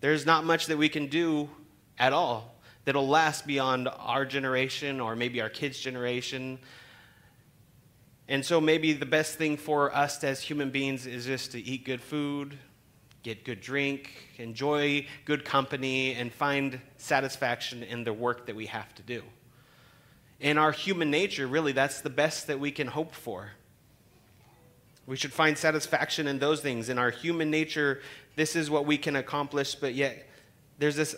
There's 0.00 0.26
not 0.26 0.44
much 0.44 0.66
that 0.66 0.76
we 0.76 0.88
can 0.88 1.08
do 1.08 1.48
at 1.98 2.12
all 2.12 2.54
that'll 2.84 3.08
last 3.08 3.46
beyond 3.46 3.88
our 3.98 4.26
generation 4.26 5.00
or 5.00 5.16
maybe 5.16 5.40
our 5.40 5.48
kids' 5.48 5.78
generation. 5.78 6.58
And 8.28 8.44
so 8.44 8.60
maybe 8.60 8.92
the 8.94 9.06
best 9.06 9.36
thing 9.36 9.56
for 9.56 9.94
us 9.94 10.22
as 10.24 10.40
human 10.40 10.70
beings 10.70 11.06
is 11.06 11.26
just 11.26 11.52
to 11.52 11.60
eat 11.60 11.84
good 11.84 12.00
food, 12.00 12.58
get 13.22 13.44
good 13.44 13.60
drink, 13.60 14.10
enjoy 14.38 15.06
good 15.24 15.44
company, 15.44 16.14
and 16.14 16.32
find 16.32 16.80
satisfaction 16.96 17.82
in 17.82 18.04
the 18.04 18.12
work 18.12 18.46
that 18.46 18.56
we 18.56 18.66
have 18.66 18.94
to 18.94 19.02
do. 19.02 19.22
In 20.40 20.58
our 20.58 20.72
human 20.72 21.10
nature, 21.10 21.46
really, 21.46 21.72
that's 21.72 22.00
the 22.00 22.10
best 22.10 22.46
that 22.46 22.58
we 22.58 22.70
can 22.70 22.86
hope 22.86 23.14
for. 23.14 23.52
We 25.06 25.16
should 25.16 25.32
find 25.32 25.56
satisfaction 25.56 26.26
in 26.26 26.38
those 26.38 26.60
things. 26.60 26.88
In 26.88 26.98
our 26.98 27.10
human 27.10 27.50
nature, 27.50 28.00
this 28.36 28.56
is 28.56 28.70
what 28.70 28.86
we 28.86 28.96
can 28.96 29.16
accomplish, 29.16 29.74
but 29.74 29.94
yet 29.94 30.26
there's 30.78 30.96
this 30.96 31.14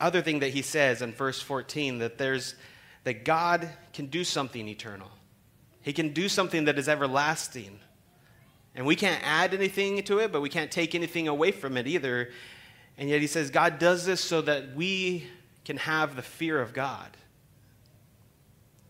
other 0.00 0.22
thing 0.22 0.40
that 0.40 0.50
he 0.50 0.62
says 0.62 1.02
in 1.02 1.12
verse 1.12 1.40
14 1.40 1.98
that 1.98 2.18
there's 2.18 2.56
that 3.04 3.24
God 3.24 3.68
can 3.92 4.06
do 4.06 4.22
something 4.22 4.68
eternal. 4.68 5.10
He 5.82 5.92
can 5.92 6.12
do 6.12 6.28
something 6.28 6.64
that 6.64 6.78
is 6.78 6.88
everlasting. 6.88 7.80
And 8.74 8.86
we 8.86 8.96
can't 8.96 9.20
add 9.24 9.52
anything 9.52 10.02
to 10.04 10.18
it, 10.20 10.32
but 10.32 10.40
we 10.40 10.48
can't 10.48 10.70
take 10.70 10.94
anything 10.94 11.28
away 11.28 11.50
from 11.50 11.76
it 11.76 11.86
either. 11.86 12.30
And 12.96 13.08
yet 13.08 13.20
he 13.20 13.26
says 13.26 13.50
God 13.50 13.78
does 13.78 14.06
this 14.06 14.20
so 14.20 14.40
that 14.42 14.74
we 14.74 15.26
can 15.64 15.76
have 15.76 16.16
the 16.16 16.22
fear 16.22 16.60
of 16.60 16.72
God. 16.72 17.16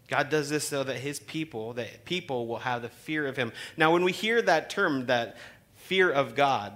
God 0.09 0.29
does 0.29 0.51
this 0.51 0.69
so 0.69 0.85
that 0.85 0.97
his 0.97 1.21
people, 1.21 1.73
that 1.75 2.05
people 2.05 2.47
will 2.47 2.59
have 2.59 2.83
the 2.83 2.91
fear 2.91 3.27
of 3.27 3.37
him. 3.37 3.51
Now, 3.79 3.93
when 3.93 4.05
we 4.05 4.13
hear 4.13 4.43
that 4.43 4.69
term, 4.69 5.07
that 5.07 5.37
fear 5.75 6.11
of 6.11 6.35
God, 6.35 6.75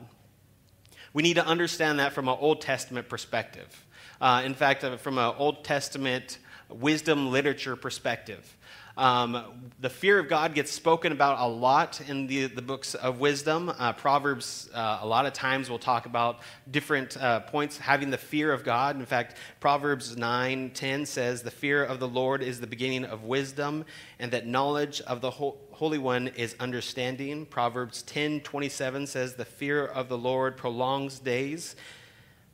we 1.13 1.23
need 1.23 1.35
to 1.35 1.47
understand 1.47 1.99
that 1.99 2.15
from 2.15 2.29
an 2.29 2.37
Old 2.41 2.63
Testament 2.63 3.09
perspective. 3.11 3.85
Uh, 4.21 4.43
in 4.45 4.55
fact, 4.55 4.85
uh, 4.85 4.97
from 4.97 5.19
an 5.19 5.35
Old 5.37 5.65
Testament 5.65 6.39
wisdom 6.71 7.31
literature 7.31 7.77
perspective. 7.77 8.56
Um, 8.97 9.73
the 9.79 9.91
fear 9.91 10.19
of 10.19 10.27
God 10.27 10.55
gets 10.55 10.73
spoken 10.73 11.13
about 11.13 11.39
a 11.39 11.47
lot 11.47 12.01
in 12.09 12.27
the, 12.27 12.47
the 12.47 12.63
books 12.63 12.95
of 12.95 13.21
wisdom. 13.21 13.71
Uh, 13.79 13.93
Proverbs, 13.93 14.71
uh, 14.73 15.01
a 15.03 15.07
lot 15.07 15.27
of 15.27 15.35
times, 15.35 15.69
will 15.69 15.79
talk 15.79 16.07
about 16.07 16.41
different 16.71 17.15
uh, 17.19 17.41
points 17.41 17.77
having 17.77 18.11
the 18.11 18.17
fear 18.17 18.51
of 18.55 18.65
God. 18.65 18.97
In 18.97 19.05
fact, 19.05 19.37
Proverbs 19.61 20.17
9 20.17 20.71
10 20.71 21.05
says, 21.05 21.43
The 21.43 21.51
fear 21.51 21.85
of 21.85 22.01
the 22.01 22.09
Lord 22.09 22.43
is 22.43 22.59
the 22.59 22.67
beginning 22.67 23.05
of 23.05 23.25
wisdom, 23.25 23.85
and 24.19 24.33
that 24.33 24.47
knowledge 24.47 25.03
of 25.03 25.21
the 25.21 25.31
Holy 25.31 25.99
One 25.99 26.29
is 26.29 26.57
understanding. 26.59 27.45
Proverbs 27.45 28.01
10 28.03 28.41
27 28.41 29.07
says, 29.07 29.35
The 29.35 29.45
fear 29.45 29.85
of 29.85 30.09
the 30.09 30.17
Lord 30.17 30.57
prolongs 30.57 31.19
days, 31.19 31.77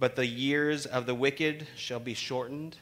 but 0.00 0.16
the 0.16 0.26
years 0.26 0.86
of 0.86 1.06
the 1.06 1.14
wicked 1.14 1.68
shall 1.76 2.00
be 2.00 2.14
shortened 2.14 2.78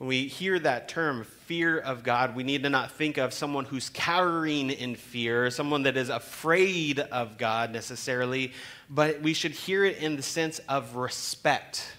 when 0.00 0.08
we 0.08 0.28
hear 0.28 0.58
that 0.58 0.88
term, 0.88 1.24
fear 1.44 1.78
of 1.78 2.02
God, 2.02 2.34
we 2.34 2.42
need 2.42 2.62
to 2.62 2.70
not 2.70 2.90
think 2.90 3.18
of 3.18 3.34
someone 3.34 3.66
who's 3.66 3.90
cowering 3.90 4.70
in 4.70 4.94
fear, 4.94 5.50
someone 5.50 5.82
that 5.82 5.98
is 5.98 6.08
afraid 6.08 6.98
of 6.98 7.36
God 7.36 7.70
necessarily, 7.70 8.54
but 8.88 9.20
we 9.20 9.34
should 9.34 9.50
hear 9.50 9.84
it 9.84 9.98
in 9.98 10.16
the 10.16 10.22
sense 10.22 10.58
of 10.70 10.96
respect, 10.96 11.92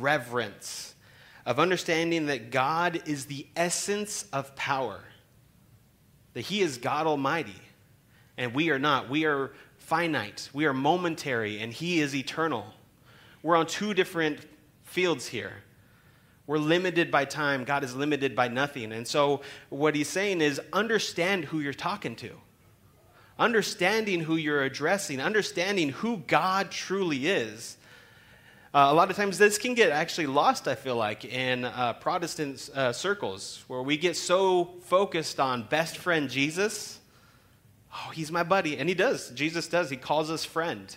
reverence, 0.00 0.96
of 1.46 1.60
understanding 1.60 2.26
that 2.26 2.50
God 2.50 3.00
is 3.06 3.26
the 3.26 3.46
essence 3.54 4.24
of 4.32 4.56
power, 4.56 4.98
that 6.34 6.40
He 6.40 6.60
is 6.60 6.76
God 6.76 7.06
Almighty, 7.06 7.54
and 8.36 8.52
we 8.52 8.70
are 8.70 8.80
not. 8.80 9.08
We 9.08 9.26
are 9.26 9.52
finite, 9.78 10.50
we 10.52 10.66
are 10.66 10.74
momentary, 10.74 11.60
and 11.60 11.72
He 11.72 12.00
is 12.00 12.16
eternal. 12.16 12.66
We're 13.44 13.54
on 13.54 13.66
two 13.66 13.94
different 13.94 14.40
fields 14.82 15.28
here. 15.28 15.52
We're 16.46 16.58
limited 16.58 17.10
by 17.10 17.24
time. 17.24 17.64
God 17.64 17.84
is 17.84 17.94
limited 17.94 18.34
by 18.34 18.48
nothing. 18.48 18.92
And 18.92 19.06
so, 19.06 19.42
what 19.68 19.94
he's 19.94 20.08
saying 20.08 20.40
is 20.40 20.60
understand 20.72 21.44
who 21.46 21.60
you're 21.60 21.72
talking 21.72 22.16
to, 22.16 22.30
understanding 23.38 24.20
who 24.20 24.36
you're 24.36 24.64
addressing, 24.64 25.20
understanding 25.20 25.90
who 25.90 26.18
God 26.26 26.70
truly 26.70 27.28
is. 27.28 27.76
Uh, 28.74 28.88
a 28.90 28.94
lot 28.94 29.10
of 29.10 29.16
times, 29.16 29.38
this 29.38 29.58
can 29.58 29.74
get 29.74 29.90
actually 29.90 30.26
lost, 30.26 30.66
I 30.66 30.74
feel 30.74 30.96
like, 30.96 31.24
in 31.26 31.64
uh, 31.64 31.92
Protestant 31.94 32.70
uh, 32.74 32.92
circles 32.92 33.62
where 33.68 33.82
we 33.82 33.96
get 33.96 34.16
so 34.16 34.64
focused 34.84 35.38
on 35.38 35.62
best 35.64 35.98
friend 35.98 36.28
Jesus. 36.28 36.98
Oh, 37.94 38.10
he's 38.14 38.32
my 38.32 38.42
buddy. 38.42 38.78
And 38.78 38.88
he 38.88 38.94
does. 38.94 39.30
Jesus 39.30 39.68
does. 39.68 39.90
He 39.90 39.96
calls 39.96 40.30
us 40.30 40.44
friend. 40.44 40.96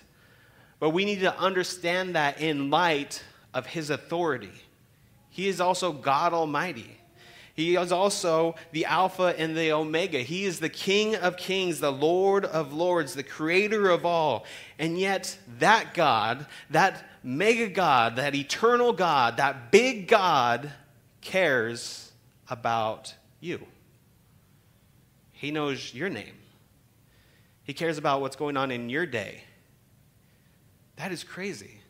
But 0.80 0.92
we 0.92 1.06
need 1.06 1.20
to 1.20 1.38
understand 1.38 2.16
that 2.16 2.42
in 2.42 2.70
light 2.70 3.22
of 3.54 3.66
his 3.66 3.90
authority 3.90 4.52
he 5.36 5.50
is 5.50 5.60
also 5.60 5.92
God 5.92 6.32
Almighty. 6.32 6.98
He 7.56 7.76
is 7.76 7.92
also 7.92 8.56
the 8.72 8.86
Alpha 8.86 9.36
and 9.38 9.54
the 9.54 9.74
Omega. 9.74 10.20
He 10.20 10.46
is 10.46 10.62
the 10.62 10.70
King 10.70 11.14
of 11.18 11.36
kings, 11.36 11.82
the 11.82 11.92
Lord 11.92 12.46
of 12.46 12.72
lords, 12.72 13.16
the 13.16 13.22
creator 13.22 13.90
of 13.90 14.06
all. 14.06 14.46
And 14.80 14.98
yet, 14.98 15.38
that 15.60 15.94
God, 15.94 16.46
that 16.70 17.04
mega 17.22 17.68
God, 17.68 18.16
that 18.16 18.34
eternal 18.34 18.94
God, 18.94 19.36
that 19.36 19.74
big 19.74 20.08
God 20.08 20.72
cares 21.20 22.14
about 22.50 23.14
you. 23.42 23.60
He 25.34 25.52
knows 25.52 25.94
your 25.94 26.08
name, 26.08 26.38
He 27.66 27.74
cares 27.74 27.98
about 27.98 28.22
what's 28.22 28.38
going 28.38 28.56
on 28.56 28.72
in 28.72 28.90
your 28.90 29.06
day. 29.06 29.44
That 30.96 31.12
is 31.12 31.26
crazy. 31.26 31.82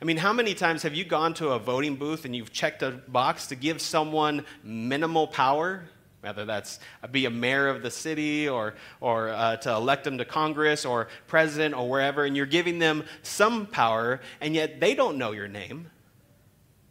I 0.00 0.04
mean, 0.04 0.16
how 0.16 0.32
many 0.32 0.54
times 0.54 0.82
have 0.82 0.94
you 0.94 1.04
gone 1.04 1.34
to 1.34 1.50
a 1.50 1.58
voting 1.58 1.96
booth 1.96 2.24
and 2.24 2.34
you've 2.34 2.52
checked 2.52 2.82
a 2.82 2.92
box 2.92 3.48
to 3.48 3.56
give 3.56 3.80
someone 3.80 4.44
minimal 4.62 5.26
power? 5.26 5.82
Whether 6.20 6.44
that's 6.44 6.78
be 7.10 7.26
a 7.26 7.30
mayor 7.30 7.68
of 7.68 7.82
the 7.82 7.90
city 7.90 8.48
or, 8.48 8.74
or 9.00 9.30
uh, 9.30 9.56
to 9.58 9.72
elect 9.72 10.04
them 10.04 10.18
to 10.18 10.24
Congress 10.24 10.84
or 10.84 11.08
president 11.26 11.74
or 11.74 11.88
wherever, 11.88 12.24
and 12.24 12.36
you're 12.36 12.46
giving 12.46 12.78
them 12.78 13.04
some 13.22 13.66
power, 13.66 14.20
and 14.40 14.54
yet 14.54 14.80
they 14.80 14.94
don't 14.94 15.18
know 15.18 15.32
your 15.32 15.48
name. 15.48 15.90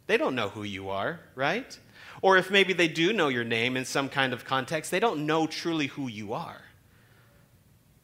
They 0.06 0.16
don't 0.16 0.34
know 0.34 0.48
who 0.48 0.62
you 0.62 0.90
are, 0.90 1.20
right? 1.34 1.78
Or 2.20 2.36
if 2.36 2.50
maybe 2.50 2.72
they 2.72 2.88
do 2.88 3.12
know 3.12 3.28
your 3.28 3.44
name 3.44 3.76
in 3.76 3.84
some 3.84 4.08
kind 4.08 4.32
of 4.32 4.44
context, 4.44 4.90
they 4.90 5.00
don't 5.00 5.26
know 5.26 5.46
truly 5.46 5.86
who 5.86 6.08
you 6.08 6.32
are. 6.32 6.60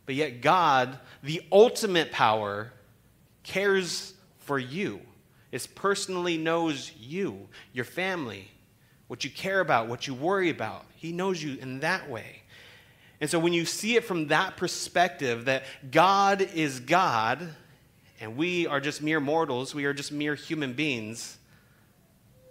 But 0.06 0.14
yet, 0.14 0.40
God, 0.40 0.98
the 1.22 1.42
ultimate 1.50 2.12
power, 2.12 2.72
cares 3.42 4.13
for 4.44 4.58
you. 4.58 5.00
It 5.52 5.68
personally 5.74 6.36
knows 6.36 6.92
you, 6.98 7.48
your 7.72 7.84
family, 7.84 8.50
what 9.08 9.24
you 9.24 9.30
care 9.30 9.60
about, 9.60 9.88
what 9.88 10.06
you 10.06 10.14
worry 10.14 10.50
about. 10.50 10.84
He 10.96 11.12
knows 11.12 11.42
you 11.42 11.58
in 11.60 11.80
that 11.80 12.10
way. 12.10 12.42
And 13.20 13.30
so 13.30 13.38
when 13.38 13.52
you 13.52 13.64
see 13.64 13.96
it 13.96 14.04
from 14.04 14.28
that 14.28 14.56
perspective, 14.56 15.44
that 15.44 15.64
God 15.90 16.42
is 16.42 16.80
God 16.80 17.48
and 18.20 18.36
we 18.36 18.66
are 18.66 18.80
just 18.80 19.02
mere 19.02 19.20
mortals, 19.20 19.74
we 19.74 19.84
are 19.84 19.94
just 19.94 20.12
mere 20.12 20.34
human 20.34 20.72
beings, 20.72 21.38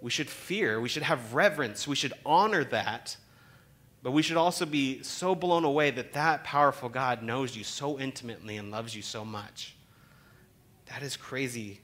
we 0.00 0.10
should 0.10 0.28
fear, 0.28 0.80
we 0.80 0.88
should 0.88 1.02
have 1.02 1.34
reverence, 1.34 1.86
we 1.86 1.96
should 1.96 2.12
honor 2.24 2.64
that. 2.64 3.16
But 4.02 4.12
we 4.12 4.20
should 4.20 4.36
also 4.36 4.66
be 4.66 5.02
so 5.02 5.34
blown 5.34 5.64
away 5.64 5.90
that 5.92 6.12
that 6.12 6.44
powerful 6.44 6.90
God 6.90 7.22
knows 7.22 7.56
you 7.56 7.64
so 7.64 7.98
intimately 7.98 8.58
and 8.58 8.70
loves 8.70 8.94
you 8.94 9.00
so 9.00 9.24
much. 9.24 9.74
That 10.86 11.02
is 11.02 11.16
crazy. 11.16 11.80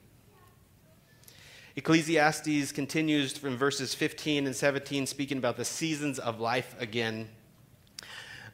Ecclesiastes 1.76 2.72
continues 2.72 3.36
from 3.36 3.56
verses 3.56 3.94
15 3.94 4.46
and 4.46 4.56
17, 4.56 5.06
speaking 5.06 5.38
about 5.38 5.56
the 5.56 5.64
seasons 5.64 6.18
of 6.18 6.40
life 6.40 6.74
again. 6.80 7.28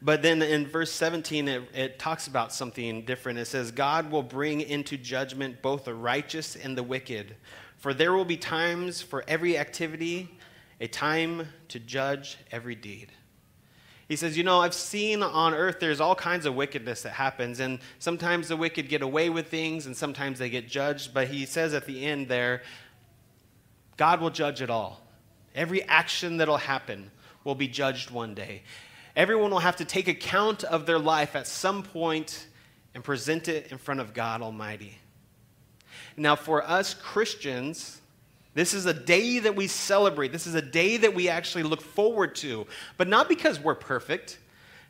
But 0.01 0.21
then 0.21 0.41
in 0.41 0.67
verse 0.67 0.91
17, 0.91 1.47
it, 1.47 1.63
it, 1.73 1.99
talks 1.99 2.27
about 2.27 2.53
something 2.53 3.03
different. 3.05 3.39
It 3.39 3.45
says, 3.45 3.71
God 3.71 4.11
will 4.11 4.21
bring 4.21 4.61
into 4.61 4.97
judgment 4.97 5.61
both 5.63 5.85
the 5.85 5.95
righteous 5.95 6.55
and 6.55 6.77
the 6.77 6.83
wicked. 6.83 7.35
For 7.77 7.93
there 7.93 8.13
will 8.13 8.25
be 8.25 8.37
times 8.37 9.01
for 9.01 9.23
every 9.27 9.57
activity, 9.57 10.37
a 10.79 10.87
time 10.87 11.47
to 11.69 11.79
judge 11.79 12.37
every 12.51 12.75
deed. 12.75 13.11
He 14.07 14.15
says, 14.15 14.37
You 14.37 14.43
know, 14.43 14.61
I've 14.61 14.73
seen 14.73 15.21
on 15.21 15.53
earth 15.53 15.79
there's 15.79 15.99
all 15.99 16.15
kinds 16.15 16.45
of 16.45 16.55
wickedness 16.55 17.01
that 17.01 17.13
happens, 17.13 17.59
and 17.59 17.79
sometimes 17.99 18.47
the 18.47 18.55
wicked 18.55 18.89
get 18.89 19.01
away 19.01 19.29
with 19.29 19.47
things, 19.47 19.85
and 19.85 19.97
sometimes 19.97 20.39
they 20.39 20.49
get 20.49 20.67
judged. 20.67 21.13
But 21.13 21.27
he 21.27 21.45
says 21.45 21.73
at 21.73 21.85
the 21.85 22.05
end 22.05 22.27
there, 22.27 22.61
God 23.97 24.21
will 24.21 24.29
judge 24.29 24.61
it 24.61 24.69
all. 24.69 25.01
Every 25.55 25.83
action 25.83 26.37
that'll 26.37 26.57
happen 26.57 27.11
will 27.43 27.55
be 27.55 27.67
judged 27.67 28.11
one 28.11 28.35
day. 28.35 28.61
Everyone 29.15 29.49
will 29.49 29.59
have 29.59 29.77
to 29.77 29.85
take 29.85 30.07
account 30.07 30.63
of 30.63 30.85
their 30.85 30.99
life 30.99 31.35
at 31.35 31.47
some 31.47 31.81
point 31.81 32.45
and 32.93 33.03
present 33.03 33.47
it 33.47 33.71
in 33.71 33.79
front 33.79 33.99
of 33.99 34.13
God 34.13 34.41
Almighty. 34.41 34.97
Now, 36.15 36.35
for 36.35 36.63
us 36.63 36.93
Christians, 36.93 37.99
this 38.53 38.73
is 38.73 38.85
a 38.85 38.93
day 38.93 39.39
that 39.39 39.55
we 39.55 39.67
celebrate. 39.67 40.31
This 40.31 40.47
is 40.47 40.55
a 40.55 40.61
day 40.61 40.97
that 40.97 41.13
we 41.13 41.29
actually 41.29 41.63
look 41.63 41.81
forward 41.81 42.35
to. 42.37 42.65
But 42.97 43.07
not 43.07 43.29
because 43.29 43.59
we're 43.59 43.75
perfect, 43.75 44.39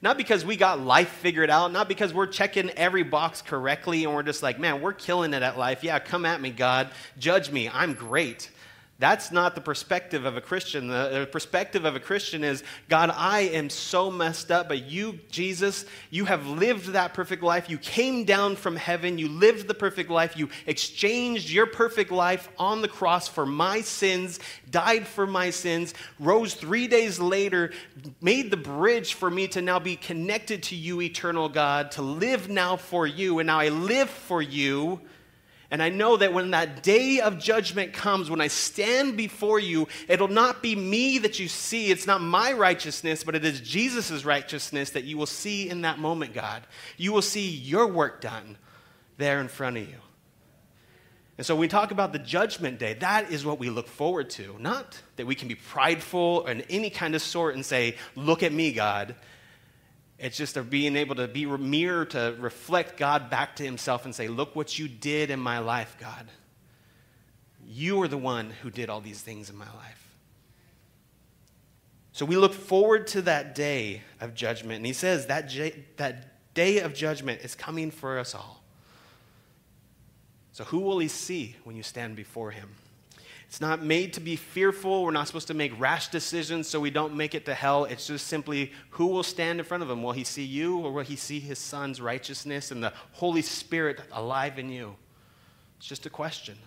not 0.01 0.17
because 0.17 0.45
we 0.45 0.55
got 0.55 0.79
life 0.79 1.09
figured 1.09 1.49
out, 1.49 1.71
not 1.71 1.87
because 1.87 2.13
we're 2.13 2.27
checking 2.27 2.69
every 2.71 3.03
box 3.03 3.41
correctly 3.41 4.03
and 4.03 4.13
we're 4.13 4.23
just 4.23 4.43
like, 4.43 4.59
man, 4.59 4.81
we're 4.81 4.93
killing 4.93 5.33
it 5.33 5.43
at 5.43 5.57
life. 5.57 5.83
Yeah, 5.83 5.99
come 5.99 6.25
at 6.25 6.39
me, 6.39 6.49
God. 6.49 6.89
Judge 7.17 7.51
me. 7.51 7.69
I'm 7.69 7.93
great. 7.93 8.49
That's 8.99 9.31
not 9.31 9.53
the 9.53 9.61
perspective 9.61 10.25
of 10.25 10.37
a 10.37 10.41
Christian. 10.41 10.87
The, 10.87 11.29
perspective 11.31 11.85
of 11.85 11.95
a 11.95 11.99
Christian 11.99 12.43
is 12.43 12.63
God, 12.89 13.11
I 13.15 13.41
am 13.41 13.69
so 13.69 14.09
messed 14.09 14.51
up, 14.51 14.67
but 14.67 14.85
you, 14.85 15.19
Jesus, 15.29 15.85
you 16.09 16.25
have 16.25 16.47
lived 16.47 16.87
that 16.87 17.13
perfect 17.13 17.43
life. 17.43 17.69
You 17.69 17.77
came 17.77 18.23
down 18.23 18.55
from 18.55 18.75
heaven. 18.75 19.19
You 19.19 19.29
lived 19.29 19.67
the 19.67 19.75
perfect 19.75 20.09
life. 20.09 20.35
You 20.35 20.49
exchanged 20.65 21.51
your 21.51 21.67
perfect 21.67 22.09
life 22.09 22.49
on 22.57 22.81
the 22.81 22.87
cross 22.87 23.27
for 23.27 23.45
my 23.45 23.81
sins, 23.81 24.39
died 24.71 25.05
for 25.05 25.27
my 25.27 25.51
sins, 25.51 25.93
rose 26.19 26.55
three 26.55 26.87
days 26.87 27.19
later, 27.19 27.71
made 28.19 28.49
the 28.49 28.57
bridge 28.57 29.13
for 29.13 29.29
me 29.29 29.47
to 29.49 29.61
now 29.61 29.77
be 29.77 29.95
connected 29.95 30.63
to 30.63 30.75
you, 30.75 31.01
eternal 31.01 31.49
God, 31.49 31.91
to 31.91 32.01
live 32.01 32.49
now 32.49 32.77
for 32.77 33.05
you. 33.05 33.37
And 33.37 33.47
now 33.47 33.59
I 33.59 33.69
live 33.69 34.09
for 34.09 34.41
you 34.41 35.01
and 35.69 35.83
I 35.83 35.89
know 35.89 36.15
that 36.15 36.31
when 36.31 36.51
that 36.51 36.81
day 36.81 37.19
of 37.19 37.39
judgment 37.39 37.91
comes, 37.91 38.29
when 38.29 38.39
I 38.39 38.47
stand 38.47 39.17
before 39.17 39.59
you, 39.59 39.87
it'll 40.07 40.29
not 40.29 40.61
be 40.61 40.75
me 40.75 41.17
that 41.19 41.39
you 41.39 41.49
see. 41.49 41.91
It's 41.91 42.07
not 42.07 42.21
my 42.21 42.53
righteousness, 42.53 43.23
but 43.25 43.35
it 43.35 43.43
is 43.43 43.59
Jesus' 43.59 44.23
righteousness 44.23 44.91
that 44.91 45.03
you 45.03 45.17
will 45.17 45.25
see 45.25 45.69
in 45.69 45.81
that 45.81 45.99
moment, 45.99 46.33
God. 46.33 46.65
You 46.95 47.11
will 47.11 47.21
see 47.21 47.49
your 47.49 47.87
work 47.87 48.21
done 48.21 48.57
there 49.17 49.41
in 49.41 49.49
front 49.49 49.77
of 49.77 49.89
you. 49.89 49.97
And 51.37 51.45
so 51.45 51.55
we 51.55 51.67
talk 51.67 51.91
about 51.91 52.13
the 52.13 52.19
judgment 52.19 52.79
day, 52.79 52.93
that 52.95 53.29
is 53.29 53.45
what 53.45 53.59
we 53.59 53.69
look 53.69 53.87
forward 53.87 54.29
to. 54.31 54.55
Not 54.59 54.99
that 55.17 55.27
we 55.27 55.35
can 55.35 55.49
be 55.49 55.55
prideful 55.55 56.47
in 56.47 56.61
any 56.61 56.89
kind 56.89 57.13
of 57.13 57.21
sort 57.21 57.55
and 57.55 57.65
say, 57.65 57.95
Look 58.15 58.41
at 58.41 58.53
me, 58.53 58.71
God. 58.71 59.15
It's 60.19 60.35
just 60.37 60.57
of 60.57 60.69
being 60.69 60.95
able 60.95 61.15
to 61.15 61.27
be 61.27 61.43
a 61.43 61.57
mirror 61.57 62.05
to 62.05 62.35
reflect 62.39 62.97
God 62.97 63.29
back 63.29 63.55
to 63.57 63.63
himself 63.63 64.05
and 64.05 64.15
say, 64.15 64.27
Look 64.27 64.55
what 64.55 64.77
you 64.79 64.87
did 64.87 65.29
in 65.29 65.39
my 65.39 65.59
life, 65.59 65.95
God. 65.99 66.27
You 67.67 68.01
are 68.01 68.07
the 68.07 68.17
one 68.17 68.49
who 68.61 68.71
did 68.71 68.89
all 68.89 69.01
these 69.01 69.21
things 69.21 69.49
in 69.49 69.57
my 69.57 69.65
life. 69.65 70.07
So 72.13 72.25
we 72.25 72.35
look 72.35 72.53
forward 72.53 73.05
to 73.07 73.21
that 73.23 73.53
day 73.53 74.01
of 74.19 74.33
judgment. 74.33 74.77
And 74.77 74.85
he 74.87 74.93
says 74.93 75.27
that, 75.27 75.49
j- 75.49 75.85
that 75.97 76.53
day 76.55 76.79
of 76.79 76.95
judgment 76.95 77.41
is 77.41 77.53
coming 77.53 77.91
for 77.91 78.17
us 78.17 78.33
all. 78.33 78.63
So 80.51 80.63
who 80.63 80.79
will 80.79 80.97
he 80.97 81.07
see 81.07 81.55
when 81.63 81.75
you 81.75 81.83
stand 81.83 82.15
before 82.15 82.49
him? 82.49 82.69
It's 83.47 83.61
not 83.61 83.81
made 83.81 84.13
to 84.13 84.19
be 84.19 84.35
fearful. 84.35 85.03
We're 85.03 85.11
not 85.11 85.27
supposed 85.27 85.47
to 85.47 85.53
make 85.53 85.79
rash 85.79 86.09
decisions 86.09 86.67
so 86.67 86.79
we 86.79 86.89
don't 86.89 87.15
make 87.15 87.33
it 87.33 87.45
to 87.45 87.53
hell. 87.53 87.85
It's 87.85 88.07
just 88.07 88.27
simply 88.27 88.73
who 88.91 89.07
will 89.07 89.23
stand 89.23 89.59
in 89.59 89.65
front 89.65 89.83
of 89.83 89.89
him? 89.89 90.03
Will 90.03 90.11
he 90.11 90.25
see 90.25 90.43
you 90.43 90.79
or 90.79 90.91
will 90.91 91.03
he 91.03 91.15
see 91.15 91.39
his 91.39 91.57
son's 91.57 92.01
righteousness 92.01 92.71
and 92.71 92.83
the 92.83 92.91
Holy 93.13 93.41
Spirit 93.41 94.01
alive 94.11 94.59
in 94.59 94.69
you? 94.69 94.95
It's 95.77 95.87
just 95.87 96.05
a 96.05 96.09
question. 96.09 96.57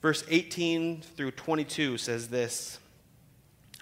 Verse 0.00 0.22
18 0.28 1.02
through 1.02 1.32
22 1.32 1.98
says 1.98 2.28
this 2.28 2.78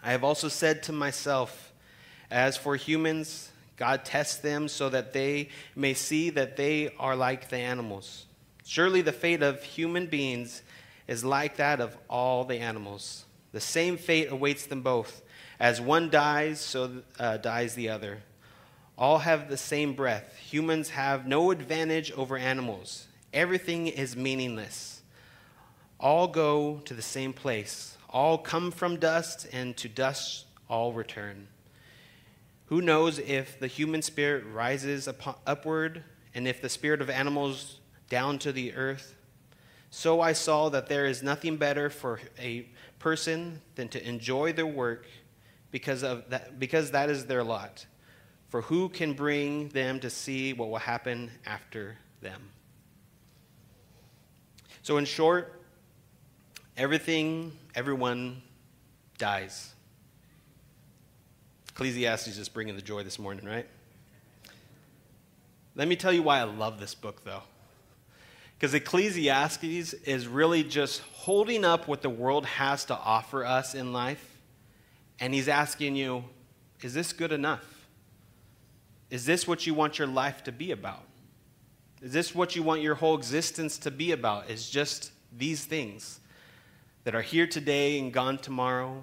I 0.03 0.13
have 0.13 0.25
also 0.25 0.49
said 0.49 0.83
to 0.85 0.93
myself, 0.93 1.73
as 2.31 2.57
for 2.57 2.77
humans, 2.77 3.51
God 3.77 4.05
tests 4.05 4.37
them 4.37 4.69
so 4.69 4.89
that 4.89 5.13
they 5.13 5.51
may 5.77 5.93
see 5.93 6.31
that 6.31 6.57
they 6.57 6.95
are 6.99 7.17
like 7.17 7.51
the 7.51 7.57
animals. 7.57 8.27
Surely 8.65 9.03
the 9.03 9.13
fate 9.13 9.43
of 9.43 9.63
human 9.63 10.07
beings 10.07 10.63
is 11.07 11.25
like 11.25 11.57
that 11.57 11.81
of 11.81 11.97
all 12.09 12.45
the 12.45 12.59
animals. 12.59 13.27
The 13.53 13.61
same 13.61 13.97
fate 13.99 14.33
awaits 14.33 14.67
them 14.67 14.83
both. 14.83 15.23
As 15.61 15.81
one 15.81 16.11
dies, 16.11 16.61
so 16.61 17.03
uh, 17.19 17.37
dies 17.37 17.75
the 17.75 17.91
other. 17.91 18.23
All 18.97 19.19
have 19.19 19.49
the 19.49 19.57
same 19.57 19.95
breath. 19.95 20.37
Humans 20.39 20.91
have 20.91 21.27
no 21.27 21.51
advantage 21.51 22.11
over 22.13 22.37
animals. 22.37 23.07
Everything 23.33 23.87
is 23.87 24.17
meaningless. 24.17 25.03
All 26.01 26.27
go 26.27 26.81
to 26.85 26.95
the 26.95 27.03
same 27.03 27.33
place. 27.33 27.97
All 28.09 28.39
come 28.39 28.71
from 28.71 28.97
dust, 28.97 29.47
and 29.53 29.77
to 29.77 29.89
dust 29.89 30.47
all 30.69 30.93
return. 30.93 31.49
Who 32.67 32.81
knows 32.81 33.19
if 33.19 33.59
the 33.59 33.67
human 33.67 34.03
spirit 34.03 34.45
rises 34.47 35.07
upon, 35.07 35.35
upward, 35.47 36.03
and 36.35 36.49
if 36.49 36.63
the 36.63 36.69
spirit 36.69 37.03
of 37.03 37.11
animals 37.11 37.79
down 38.09 38.39
to 38.41 38.53
the 38.53 38.75
earth. 38.75 39.15
So 39.91 40.21
I 40.21 40.33
saw 40.33 40.69
that 40.71 40.89
there 40.89 41.07
is 41.07 41.23
nothing 41.23 41.57
better 41.57 41.89
for 41.89 42.21
a 42.39 42.67
person 42.99 43.61
than 43.77 43.89
to 43.89 44.09
enjoy 44.09 44.53
their 44.53 44.67
work 44.67 45.07
because, 45.71 46.03
of 46.03 46.29
that, 46.31 46.59
because 46.59 46.91
that 46.93 47.11
is 47.11 47.27
their 47.27 47.45
lot. 47.45 47.87
For 48.49 48.63
who 48.63 48.89
can 48.89 49.13
bring 49.13 49.69
them 49.71 50.01
to 50.01 50.11
see 50.11 50.53
what 50.53 50.69
will 50.69 50.79
happen 50.79 51.31
after 51.47 51.97
them? 52.21 52.51
So, 54.83 54.99
in 54.99 55.05
short, 55.05 55.61
everything, 56.77 57.57
everyone 57.75 58.43
dies. 59.19 59.75
Ecclesiastes 61.71 62.37
is 62.39 62.49
bringing 62.49 62.77
the 62.77 62.83
joy 62.83 63.03
this 63.03 63.19
morning, 63.19 63.45
right? 63.45 63.67
Let 65.75 65.89
me 65.89 65.97
tell 65.97 66.13
you 66.13 66.23
why 66.23 66.39
I 66.39 66.45
love 66.45 66.79
this 66.79 66.95
book, 66.95 67.25
though. 67.25 67.43
Because 68.59 68.75
Ecclesiastes 68.75 69.93
is 69.93 70.27
really 70.27 70.65
just 70.65 71.01
holding 71.13 71.65
up 71.65 71.89
what 71.89 72.03
the 72.03 72.11
world 72.11 72.47
has 72.47 72.85
to 72.87 72.95
offer 72.95 73.45
us 73.45 73.75
in 73.75 73.93
life. 73.93 74.39
And 75.21 75.35
he's 75.35 75.49
asking 75.49 75.97
you, 75.97 76.25
is 76.81 76.95
this 76.95 77.13
good 77.13 77.33
enough? 77.33 77.89
Is 79.11 79.27
this 79.27 79.47
what 79.47 79.67
you 79.67 79.75
want 79.75 79.99
your 79.99 80.09
life 80.09 80.45
to 80.45 80.53
be 80.53 80.71
about? 80.71 81.05
Is 82.03 82.13
this 82.13 82.35
what 82.35 82.55
you 82.55 82.63
want 82.63 82.83
your 82.83 82.95
whole 82.95 83.17
existence 83.17 83.79
to 83.79 83.91
be 83.91 84.13
about? 84.13 84.51
Is 84.51 84.69
just 84.69 85.13
these 85.37 85.65
things 85.65 86.21
that 87.05 87.15
are 87.15 87.23
here 87.23 87.47
today 87.47 87.99
and 87.99 88.13
gone 88.13 88.39
tomorrow? 88.39 89.03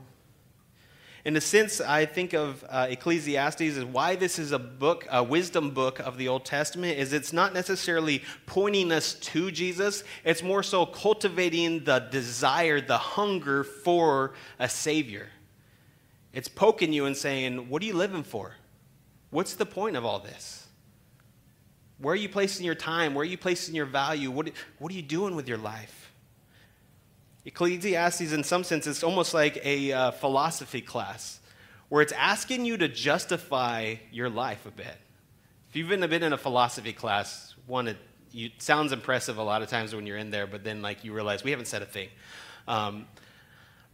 In 1.23 1.35
a 1.35 1.41
sense, 1.41 1.79
I 1.79 2.05
think 2.05 2.33
of 2.33 2.65
uh, 2.67 2.87
Ecclesiastes 2.89 3.61
as 3.61 3.85
why 3.85 4.15
this 4.15 4.39
is 4.39 4.51
a 4.51 4.57
book, 4.57 5.05
a 5.11 5.23
wisdom 5.23 5.69
book 5.69 5.99
of 5.99 6.17
the 6.17 6.27
Old 6.27 6.45
Testament, 6.45 6.97
is 6.97 7.13
it's 7.13 7.31
not 7.31 7.53
necessarily 7.53 8.23
pointing 8.47 8.91
us 8.91 9.13
to 9.13 9.51
Jesus. 9.51 10.03
It's 10.23 10.41
more 10.41 10.63
so 10.63 10.85
cultivating 10.85 11.83
the 11.83 11.99
desire, 11.99 12.81
the 12.81 12.97
hunger 12.97 13.63
for 13.63 14.33
a 14.57 14.67
Savior. 14.67 15.29
It's 16.33 16.47
poking 16.47 16.91
you 16.91 17.05
and 17.05 17.15
saying, 17.15 17.69
What 17.69 17.83
are 17.83 17.85
you 17.85 17.93
living 17.93 18.23
for? 18.23 18.55
What's 19.29 19.53
the 19.53 19.65
point 19.65 19.95
of 19.95 20.05
all 20.05 20.19
this? 20.19 20.65
Where 21.99 22.13
are 22.13 22.17
you 22.17 22.29
placing 22.29 22.65
your 22.65 22.75
time? 22.75 23.13
Where 23.13 23.21
are 23.21 23.25
you 23.25 23.37
placing 23.37 23.75
your 23.75 23.85
value? 23.85 24.31
What, 24.31 24.49
what 24.79 24.91
are 24.91 24.95
you 24.95 25.03
doing 25.03 25.35
with 25.35 25.47
your 25.47 25.59
life? 25.59 26.00
Ecclesiastes, 27.45 28.31
in 28.33 28.43
some 28.43 28.63
sense, 28.63 28.85
is 28.85 29.03
almost 29.03 29.33
like 29.33 29.59
a 29.63 29.91
uh, 29.91 30.11
philosophy 30.11 30.81
class 30.81 31.39
where 31.89 32.01
it's 32.01 32.13
asking 32.13 32.65
you 32.65 32.77
to 32.77 32.87
justify 32.87 33.95
your 34.11 34.29
life 34.29 34.65
a 34.65 34.71
bit. 34.71 34.97
If 35.69 35.75
you've 35.75 35.89
been, 35.89 36.03
in 36.03 36.33
a 36.33 36.37
philosophy 36.37 36.93
class, 36.93 37.55
one, 37.65 37.87
it, 37.87 37.97
it 38.33 38.61
sounds 38.61 38.91
impressive 38.91 39.37
a 39.37 39.43
lot 39.43 39.61
of 39.61 39.69
times 39.69 39.95
when 39.95 40.05
you're 40.05 40.17
in 40.17 40.29
there, 40.29 40.47
but 40.47 40.63
then 40.63 40.81
like 40.81 41.03
you 41.03 41.13
realize 41.13 41.43
we 41.43 41.51
haven't 41.51 41.65
said 41.65 41.81
a 41.81 41.85
thing. 41.85 42.09
Um, 42.67 43.07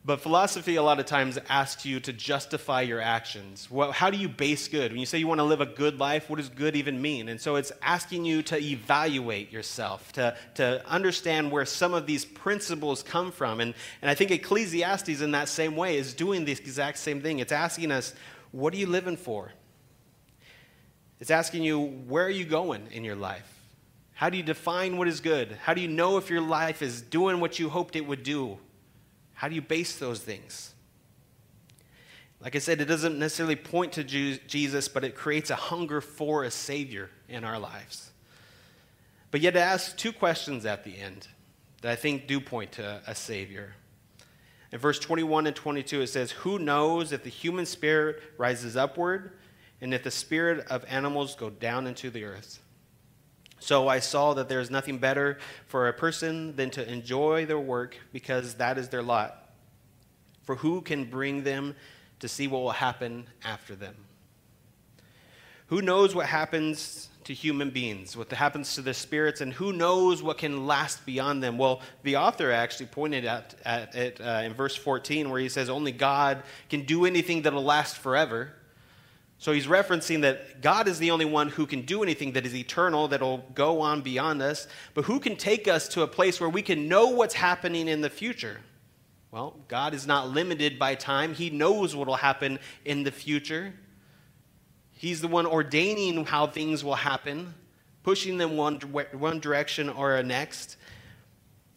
but 0.07 0.21
philosophy, 0.21 0.77
a 0.77 0.81
lot 0.81 1.01
of 1.01 1.05
times, 1.05 1.37
asks 1.49 1.85
you 1.85 1.99
to 1.99 2.13
justify 2.13 2.79
your 2.79 3.01
actions. 3.01 3.69
Well, 3.69 3.91
how 3.91 4.09
do 4.09 4.17
you 4.17 4.29
base 4.29 4.69
good? 4.69 4.91
When 4.91 5.01
you 5.01 5.05
say 5.05 5.17
you 5.17 5.27
want 5.27 5.39
to 5.39 5.43
live 5.43 5.59
a 5.59 5.65
good 5.65 5.99
life, 5.99 6.29
what 6.29 6.37
does 6.37 6.47
good 6.47 6.77
even 6.77 7.01
mean? 7.01 7.27
And 7.27 7.41
so 7.41 7.57
it's 7.57 7.73
asking 7.81 8.23
you 8.23 8.41
to 8.43 8.57
evaluate 8.57 9.51
yourself, 9.51 10.13
to, 10.13 10.37
to 10.55 10.81
understand 10.87 11.51
where 11.51 11.65
some 11.65 11.93
of 11.93 12.07
these 12.07 12.23
principles 12.23 13.03
come 13.03 13.33
from. 13.33 13.59
And, 13.59 13.73
and 14.01 14.09
I 14.09 14.15
think 14.15 14.31
Ecclesiastes, 14.31 15.19
in 15.19 15.31
that 15.31 15.49
same 15.49 15.75
way, 15.75 15.97
is 15.97 16.13
doing 16.13 16.45
the 16.45 16.53
exact 16.53 16.99
same 16.99 17.21
thing. 17.21 17.39
It's 17.39 17.51
asking 17.51 17.91
us, 17.91 18.13
what 18.53 18.73
are 18.73 18.77
you 18.77 18.87
living 18.87 19.17
for? 19.17 19.51
It's 21.19 21.31
asking 21.31 21.63
you, 21.63 21.81
where 21.81 22.23
are 22.23 22.29
you 22.29 22.45
going 22.45 22.87
in 22.93 23.03
your 23.03 23.17
life? 23.17 23.53
How 24.13 24.29
do 24.29 24.37
you 24.37 24.43
define 24.43 24.95
what 24.95 25.09
is 25.09 25.19
good? 25.19 25.51
How 25.63 25.73
do 25.73 25.81
you 25.81 25.89
know 25.89 26.15
if 26.15 26.29
your 26.29 26.39
life 26.39 26.81
is 26.81 27.01
doing 27.01 27.41
what 27.41 27.59
you 27.59 27.67
hoped 27.67 27.97
it 27.97 28.07
would 28.07 28.23
do? 28.23 28.57
How 29.38 29.47
do 29.47 29.54
you 29.54 29.62
base 29.62 29.97
those 29.97 30.19
things? 30.19 30.73
Like 32.41 32.56
I 32.56 32.60
said, 32.60 32.82
it 32.82 32.86
doesn't 32.86 33.19
necessarily 33.19 33.56
point 33.56 33.93
to 33.93 34.04
Jesus, 34.04 34.88
but 34.88 35.04
it 35.04 35.13
creates 35.13 35.52
a 35.52 35.56
hunger 35.56 36.02
for 36.02 36.43
a 36.43 36.50
Savior 36.50 37.12
in 37.30 37.43
our 37.43 37.60
lives. 37.60 38.10
But 39.30 39.41
yet, 39.41 39.56
it 39.56 39.60
asks 39.60 39.93
two 39.93 40.12
questions 40.12 40.65
at 40.65 40.84
the 40.84 40.97
end 40.97 41.28
that 41.82 41.91
I 41.91 41.95
think 41.95 42.26
do 42.26 42.39
point 42.39 42.71
to 42.73 43.00
a 43.06 43.13
Savior. 43.13 43.76
In 44.71 44.80
verse 44.80 44.97
21 44.97 45.45
and 45.45 45.56
22, 45.56 46.02
it 46.02 46.08
says, 46.08 46.32
Who 46.32 46.58
knows 46.58 47.12
if 47.12 47.23
the 47.23 47.30
human 47.30 47.67
spirit 47.67 48.23
rises 48.39 48.76
upward 48.76 49.34
and 49.82 49.93
if 49.93 50.04
the 50.04 50.10
spirit 50.10 50.65
of 50.67 50.84
animals 50.89 51.36
go 51.36 51.52
down 51.52 51.86
into 51.86 52.10
the 52.10 52.23
earth? 52.23 52.60
So 53.59 53.87
I 53.87 53.99
saw 53.99 54.33
that 54.35 54.49
there 54.49 54.59
is 54.59 54.69
nothing 54.69 54.97
better 54.97 55.39
for 55.67 55.87
a 55.87 55.93
person 55.93 56.55
than 56.55 56.69
to 56.71 56.91
enjoy 56.91 57.45
their 57.45 57.59
work 57.59 57.97
because 58.13 58.55
that 58.55 58.77
is 58.77 58.89
their 58.89 59.01
lot. 59.01 59.51
For 60.43 60.55
who 60.55 60.81
can 60.81 61.05
bring 61.05 61.43
them 61.43 61.75
to 62.19 62.27
see 62.27 62.47
what 62.47 62.61
will 62.61 62.71
happen 62.71 63.27
after 63.43 63.75
them? 63.75 63.95
Who 65.67 65.81
knows 65.81 66.15
what 66.15 66.27
happens 66.27 67.09
to 67.25 67.33
human 67.33 67.71
beings, 67.71 68.15
what 68.15 68.31
happens 68.31 68.75
to 68.75 68.81
their 68.81 68.93
spirits, 68.93 69.41
and 69.41 69.51
who 69.51 69.73
knows 69.73 70.23
what 70.23 70.37
can 70.37 70.65
last 70.65 71.05
beyond 71.05 71.43
them? 71.43 71.57
Well, 71.57 71.81
the 72.03 72.15
author 72.15 72.51
actually 72.51 72.85
pointed 72.85 73.25
at, 73.25 73.53
at 73.65 73.93
it 73.93 74.21
uh, 74.21 74.43
in 74.45 74.53
verse 74.53 74.77
14 74.77 75.29
where 75.29 75.41
he 75.41 75.49
says, 75.49 75.69
Only 75.69 75.91
God 75.91 76.43
can 76.69 76.85
do 76.85 77.05
anything 77.05 77.41
that'll 77.41 77.63
last 77.63 77.97
forever. 77.97 78.53
So 79.39 79.52
he's 79.52 79.67
referencing 79.67 80.21
that 80.21 80.62
God 80.62 80.88
is 80.88 80.97
the 80.97 81.12
only 81.12 81.26
one 81.26 81.50
who 81.50 81.67
can 81.67 81.84
do 81.84 82.02
anything 82.02 82.32
that 82.34 82.45
is 82.45 82.56
eternal, 82.56 83.08
that'll 83.08 83.45
go 83.54 83.82
on 83.82 84.02
beyond 84.02 84.41
us, 84.41 84.67
but 84.95 85.06
who 85.06 85.19
can 85.19 85.36
take 85.36 85.67
us 85.67 85.88
to 85.89 86.02
a 86.02 86.08
place 86.08 86.39
where 86.39 86.50
we 86.50 86.63
can 86.63 86.88
know 86.88 87.10
what's 87.10 87.36
happening 87.36 87.88
in 87.88 88.02
the 88.02 88.10
future? 88.10 88.58
Well, 89.30 89.56
God 89.67 89.93
is 89.93 90.08
not 90.08 90.30
limited 90.30 90.80
by 90.80 90.95
time, 90.95 91.36
He 91.36 91.52
knows 91.52 91.95
what 91.95 92.08
will 92.08 92.15
happen 92.15 92.58
in 92.84 93.04
the 93.04 93.12
future. 93.12 93.73
He's 94.91 95.21
the 95.21 95.28
one 95.28 95.45
ordaining 95.45 96.26
how 96.26 96.47
things 96.47 96.84
will 96.84 96.95
happen, 96.95 97.54
pushing 98.02 98.39
them 98.39 98.58
one, 98.58 98.80
one 98.80 99.39
direction 99.39 99.89
or 99.89 100.15
a 100.15 100.23
next. 100.23 100.78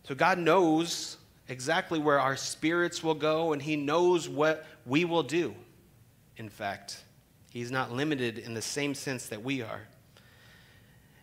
So 0.05 0.15
God 0.15 0.39
knows 0.39 1.19
exactly 1.49 1.99
where 1.99 2.19
our 2.19 2.37
spirits 2.37 3.03
will 3.03 3.15
go, 3.15 3.53
and 3.53 3.61
He 3.61 3.77
knows 3.77 4.27
what 4.27 4.65
we 4.87 5.05
will 5.05 5.23
do, 5.23 5.55
in 6.39 6.49
fact. 6.49 7.05
He's 7.51 7.71
not 7.71 7.93
limited 7.93 8.39
in 8.39 8.55
the 8.55 8.63
same 8.63 8.95
sense 8.95 9.27
that 9.27 9.43
we 9.43 9.61
are. 9.61 9.83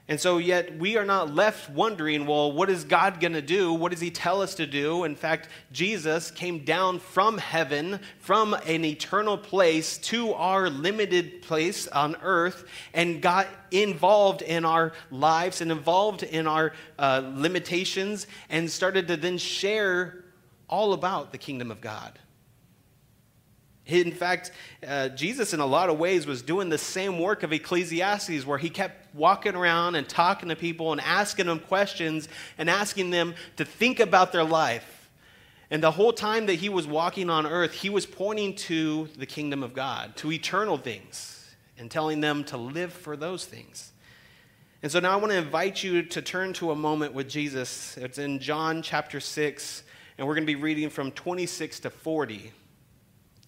And 0.09 0.19
so, 0.19 0.37
yet, 0.37 0.77
we 0.77 0.95
are 0.95 1.03
not 1.03 1.35
left 1.35 1.69
wondering, 1.69 2.25
well, 2.25 2.53
what 2.53 2.69
is 2.69 2.85
God 2.85 3.19
going 3.19 3.33
to 3.33 3.41
do? 3.41 3.73
What 3.73 3.91
does 3.91 3.99
He 3.99 4.09
tell 4.09 4.41
us 4.41 4.55
to 4.55 4.65
do? 4.65 5.03
In 5.03 5.17
fact, 5.17 5.49
Jesus 5.73 6.31
came 6.31 6.63
down 6.63 6.99
from 6.99 7.37
heaven, 7.37 7.99
from 8.19 8.53
an 8.53 8.85
eternal 8.85 9.37
place 9.37 9.97
to 9.97 10.33
our 10.33 10.69
limited 10.69 11.41
place 11.41 11.89
on 11.89 12.15
earth, 12.21 12.63
and 12.93 13.21
got 13.21 13.47
involved 13.71 14.41
in 14.41 14.63
our 14.63 14.93
lives 15.11 15.59
and 15.59 15.73
involved 15.73 16.23
in 16.23 16.47
our 16.47 16.71
uh, 16.97 17.21
limitations, 17.35 18.27
and 18.49 18.71
started 18.71 19.09
to 19.09 19.17
then 19.17 19.37
share 19.37 20.23
all 20.69 20.93
about 20.93 21.33
the 21.33 21.37
kingdom 21.37 21.69
of 21.69 21.81
God. 21.81 22.17
In 23.88 24.12
fact, 24.12 24.52
uh, 24.86 25.10
Jesus, 25.10 25.54
in 25.54 25.62
a 25.62 25.65
lot 25.65 25.89
of 25.89 25.97
ways, 25.97 26.28
was 26.28 26.41
doing 26.41 26.67
the 26.67 26.78
same 26.78 27.19
work 27.19 27.43
of 27.43 27.54
Ecclesiastes, 27.54 28.45
where 28.45 28.58
he 28.58 28.69
kept 28.69 29.15
walking 29.15 29.56
around 29.56 29.95
and 29.95 30.08
talking 30.08 30.50
to 30.50 30.56
people 30.56 30.91
and 30.91 31.00
asking 31.02 31.45
them 31.45 31.60
questions 31.60 32.28
and 32.58 32.69
asking 32.69 33.12
them 33.12 33.34
to 33.56 33.63
think 33.63 34.00
about 34.00 34.34
their 34.34 34.43
life. 34.43 35.10
And 35.71 35.82
the 35.82 35.91
whole 35.91 36.13
time 36.13 36.45
that 36.47 36.56
he 36.56 36.69
was 36.69 36.86
walking 36.86 37.30
on 37.30 37.45
earth, 37.45 37.73
he 37.73 37.89
was 37.89 38.06
pointing 38.06 38.56
to 38.56 39.08
the 39.17 39.26
kingdom 39.26 39.63
of 39.63 39.73
God, 39.73 40.15
to 40.17 40.32
eternal 40.32 40.78
things, 40.78 41.56
and 41.78 41.89
telling 41.89 42.19
them 42.19 42.43
to 42.45 42.58
live 42.58 42.91
for 42.91 43.15
those 43.15 43.45
things. 43.45 43.91
And 44.84 44.91
so 44.91 45.00
now 45.00 45.12
I 45.12 45.15
want 45.15 45.32
to 45.32 45.38
invite 45.38 45.82
you 45.82 46.04
to 46.04 46.21
turn 46.21 46.54
to 46.54 46.71
a 46.71 46.76
moment 46.76 47.13
with 47.13 47.30
Jesus. 47.30 47.97
It's 47.97 48.17
in 48.17 48.39
John 48.39 48.82
chapter 48.82 49.19
6, 49.19 49.84
and 50.17 50.28
we're 50.28 50.36
going 50.36 50.45
to 50.45 50.54
be 50.54 50.62
reading 50.62 50.89
from 50.89 51.12
26 51.12 51.82
to 51.82 51.89
40. 51.89 52.52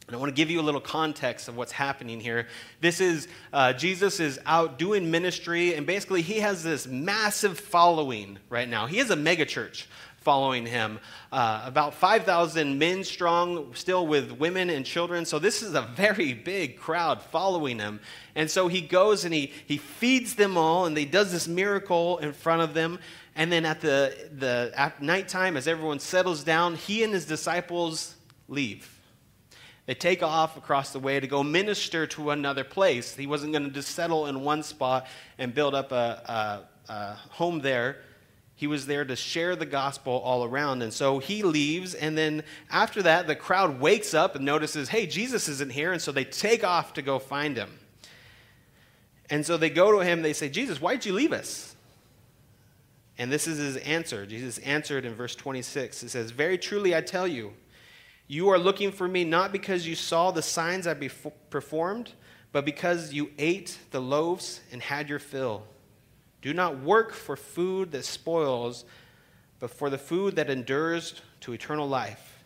And 0.09 0.15
I 0.15 0.19
want 0.19 0.31
to 0.31 0.35
give 0.35 0.49
you 0.49 0.59
a 0.59 0.63
little 0.63 0.81
context 0.81 1.49
of 1.49 1.55
what's 1.55 1.71
happening 1.71 2.19
here. 2.19 2.47
This 2.81 2.99
is 2.99 3.27
uh, 3.53 3.73
Jesus 3.73 4.19
is 4.19 4.39
out 4.43 4.79
doing 4.79 5.11
ministry, 5.11 5.75
and 5.75 5.85
basically 5.85 6.23
he 6.23 6.39
has 6.39 6.63
this 6.63 6.87
massive 6.87 7.59
following 7.59 8.39
right 8.49 8.67
now. 8.67 8.87
He 8.87 8.97
has 8.97 9.11
a 9.11 9.15
megachurch 9.15 9.85
following 10.17 10.65
him, 10.65 10.97
uh, 11.31 11.61
about 11.63 11.93
5,000 11.93 12.79
men 12.79 13.03
strong, 13.03 13.71
still 13.75 14.07
with 14.07 14.31
women 14.31 14.71
and 14.71 14.83
children. 14.83 15.25
So 15.25 15.37
this 15.37 15.61
is 15.61 15.75
a 15.75 15.83
very 15.83 16.33
big 16.33 16.79
crowd 16.79 17.21
following 17.21 17.77
him. 17.77 17.99
And 18.33 18.49
so 18.49 18.67
he 18.67 18.81
goes 18.81 19.25
and 19.25 19.33
he, 19.33 19.53
he 19.67 19.77
feeds 19.77 20.33
them 20.33 20.57
all, 20.57 20.87
and 20.87 20.97
he 20.97 21.05
does 21.05 21.31
this 21.31 21.47
miracle 21.47 22.17
in 22.17 22.33
front 22.33 22.63
of 22.63 22.73
them. 22.73 22.97
And 23.35 23.51
then 23.51 23.63
at 23.63 23.79
the, 23.79 24.31
the 24.35 24.71
at 24.75 25.03
nighttime, 25.03 25.55
as 25.55 25.67
everyone 25.67 25.99
settles 25.99 26.43
down, 26.43 26.77
he 26.77 27.03
and 27.03 27.13
his 27.13 27.27
disciples 27.27 28.15
leave 28.47 28.98
they 29.89 29.95
take 29.95 30.21
off 30.21 30.55
across 30.55 30.91
the 30.91 30.99
way 30.99 31.19
to 31.19 31.25
go 31.25 31.41
minister 31.41 32.05
to 32.05 32.29
another 32.29 32.63
place. 32.63 33.15
He 33.15 33.25
wasn't 33.25 33.53
going 33.53 33.63
to 33.63 33.71
just 33.71 33.95
settle 33.95 34.27
in 34.27 34.41
one 34.41 34.61
spot 34.61 35.07
and 35.39 35.51
build 35.51 35.73
up 35.73 35.91
a, 35.91 36.61
a, 36.87 36.93
a 36.93 37.13
home 37.31 37.61
there. 37.61 37.97
He 38.53 38.67
was 38.67 38.85
there 38.85 39.03
to 39.03 39.15
share 39.15 39.55
the 39.55 39.65
gospel 39.65 40.13
all 40.13 40.43
around. 40.43 40.83
And 40.83 40.93
so 40.93 41.17
he 41.17 41.41
leaves. 41.41 41.95
And 41.95 42.15
then 42.15 42.43
after 42.69 43.01
that, 43.01 43.25
the 43.25 43.35
crowd 43.35 43.79
wakes 43.79 44.13
up 44.13 44.35
and 44.35 44.45
notices, 44.45 44.89
hey, 44.89 45.07
Jesus 45.07 45.49
isn't 45.49 45.71
here. 45.71 45.91
And 45.91 45.99
so 45.99 46.11
they 46.11 46.23
take 46.23 46.63
off 46.63 46.93
to 46.93 47.01
go 47.01 47.17
find 47.17 47.57
him. 47.57 47.79
And 49.27 49.43
so 49.43 49.57
they 49.57 49.71
go 49.71 49.91
to 49.91 50.05
him. 50.05 50.21
They 50.21 50.33
say, 50.33 50.49
Jesus, 50.49 50.79
why'd 50.79 51.03
you 51.03 51.13
leave 51.13 51.33
us? 51.33 51.75
And 53.17 53.31
this 53.31 53.47
is 53.47 53.57
his 53.57 53.77
answer. 53.77 54.27
Jesus 54.27 54.59
answered 54.59 55.03
in 55.03 55.15
verse 55.15 55.35
26. 55.35 56.03
It 56.03 56.09
says, 56.09 56.29
Very 56.29 56.59
truly 56.59 56.95
I 56.95 57.01
tell 57.01 57.27
you, 57.27 57.53
you 58.29 58.49
are 58.49 58.59
looking 58.59 58.91
for 58.91 59.07
me 59.07 59.23
not 59.23 59.51
because 59.51 59.87
you 59.87 59.95
saw 59.95 60.29
the 60.29 60.43
signs 60.43 60.85
I 60.85 60.93
performed, 61.49 62.11
but 62.51 62.63
because 62.63 63.11
you 63.11 63.31
ate 63.39 63.79
the 63.89 63.99
loaves 63.99 64.61
and 64.71 64.83
had 64.83 65.09
your 65.09 65.17
fill. 65.17 65.63
Do 66.43 66.53
not 66.53 66.79
work 66.79 67.11
for 67.11 67.35
food 67.35 67.91
that 67.91 68.05
spoils, 68.05 68.85
but 69.59 69.71
for 69.71 69.89
the 69.89 69.97
food 69.97 70.35
that 70.35 70.47
endures 70.47 71.19
to 71.41 71.53
eternal 71.53 71.89
life, 71.89 72.43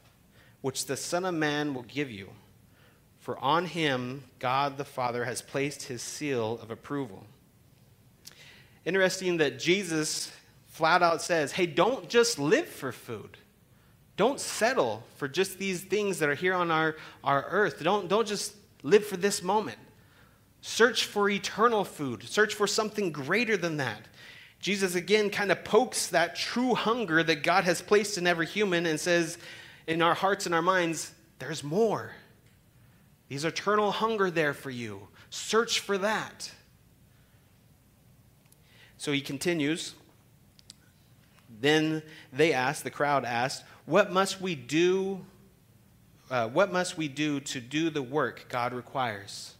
which 0.61 0.85
the 0.85 0.95
Son 0.95 1.25
of 1.25 1.35
Man 1.35 1.73
will 1.73 1.83
give 1.83 2.09
you. 2.09 2.29
For 3.19 3.37
on 3.39 3.65
him 3.65 4.23
God 4.39 4.77
the 4.77 4.85
Father 4.85 5.25
has 5.25 5.41
placed 5.41 5.83
his 5.83 6.01
seal 6.01 6.59
of 6.61 6.71
approval. 6.71 7.25
Interesting 8.85 9.35
that 9.37 9.59
Jesus 9.59 10.31
flat 10.67 11.03
out 11.03 11.21
says, 11.21 11.51
hey, 11.51 11.65
don't 11.65 12.07
just 12.07 12.39
live 12.39 12.67
for 12.67 12.93
food. 12.93 13.37
Don't 14.15 14.39
settle 14.39 15.03
for 15.15 15.27
just 15.27 15.57
these 15.57 15.81
things 15.81 16.19
that 16.19 16.29
are 16.29 16.35
here 16.35 16.53
on 16.53 16.69
our, 16.69 16.95
our 17.23 17.45
earth. 17.49 17.83
Don't, 17.83 18.07
don't 18.07 18.27
just 18.27 18.53
live 18.83 19.05
for 19.05 19.17
this 19.17 19.41
moment. 19.41 19.77
Search 20.61 21.05
for 21.05 21.29
eternal 21.29 21.83
food, 21.83 22.23
search 22.23 22.53
for 22.53 22.67
something 22.67 23.11
greater 23.11 23.57
than 23.57 23.77
that. 23.77 24.01
Jesus 24.59 24.95
again 24.95 25.29
kind 25.29 25.51
of 25.51 25.65
pokes 25.65 26.07
that 26.07 26.37
true 26.37 26.73
hunger 26.73 27.21
that 27.21 27.43
God 27.43 27.65
has 27.65 27.81
placed 27.81 28.17
in 28.17 28.25
every 28.25 28.45
human 28.45 28.85
and 28.85 28.97
says, 28.97 29.37
in 29.87 30.01
our 30.01 30.13
hearts 30.13 30.45
and 30.45 30.55
our 30.55 30.61
minds, 30.61 31.11
there's 31.39 31.63
more. 31.63 32.13
There's 33.27 33.43
eternal 33.43 33.91
hunger 33.91 34.31
there 34.31 34.53
for 34.53 34.69
you. 34.69 35.07
Search 35.29 35.81
for 35.81 35.97
that. 35.97 36.51
So 38.97 39.11
he 39.11 39.19
continues. 39.19 39.95
Then 41.63 42.03
they 42.31 42.53
asked, 42.53 42.83
the 42.83 42.91
crowd 42.91 43.25
asked, 43.25 43.63
what 43.85 44.11
must 44.11 44.39
we 44.39 44.53
do? 44.53 45.25
uh, 46.33 46.47
what 46.47 46.73
must 46.73 46.97
we 46.97 47.07
do 47.07 47.39
to 47.39 47.59
do 47.59 47.91
the 47.91 48.01
work 48.01 48.45
God 48.49 48.73
requires? 48.73 49.53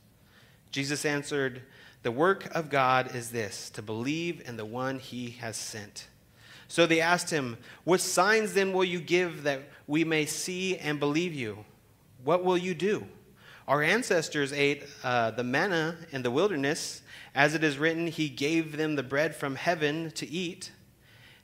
Jesus 0.71 1.05
answered, 1.05 1.61
The 2.01 2.11
work 2.11 2.45
of 2.55 2.71
God 2.71 3.15
is 3.15 3.29
this, 3.29 3.69
to 3.71 3.83
believe 3.83 4.41
in 4.47 4.57
the 4.57 4.65
one 4.65 4.97
he 4.97 5.31
has 5.39 5.55
sent. 5.55 6.07
So 6.67 6.87
they 6.87 6.99
asked 6.99 7.29
him, 7.29 7.57
What 7.83 8.01
signs 8.01 8.55
then 8.55 8.73
will 8.73 8.83
you 8.83 8.99
give 8.99 9.43
that 9.43 9.61
we 9.85 10.03
may 10.03 10.25
see 10.25 10.75
and 10.77 10.99
believe 10.99 11.35
you? 11.35 11.63
What 12.23 12.43
will 12.43 12.57
you 12.57 12.73
do? 12.73 13.05
Our 13.67 13.83
ancestors 13.83 14.51
ate 14.51 14.83
uh, 15.03 15.29
the 15.29 15.43
manna 15.43 15.97
in 16.11 16.23
the 16.23 16.31
wilderness. 16.31 17.03
As 17.35 17.53
it 17.53 17.63
is 17.63 17.77
written, 17.77 18.07
He 18.07 18.29
gave 18.29 18.77
them 18.77 18.95
the 18.95 19.03
bread 19.03 19.35
from 19.35 19.55
heaven 19.55 20.09
to 20.15 20.27
eat. 20.27 20.71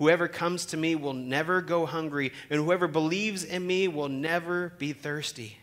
Whoever 0.00 0.28
comes 0.28 0.64
to 0.66 0.78
me 0.78 0.94
will 0.94 1.12
never 1.12 1.60
go 1.60 1.84
hungry, 1.84 2.32
and 2.48 2.58
whoever 2.58 2.88
believes 2.88 3.44
in 3.44 3.66
me 3.66 3.86
will 3.86 4.08
never 4.08 4.72
be 4.78 4.94
thirsty. 4.94 5.58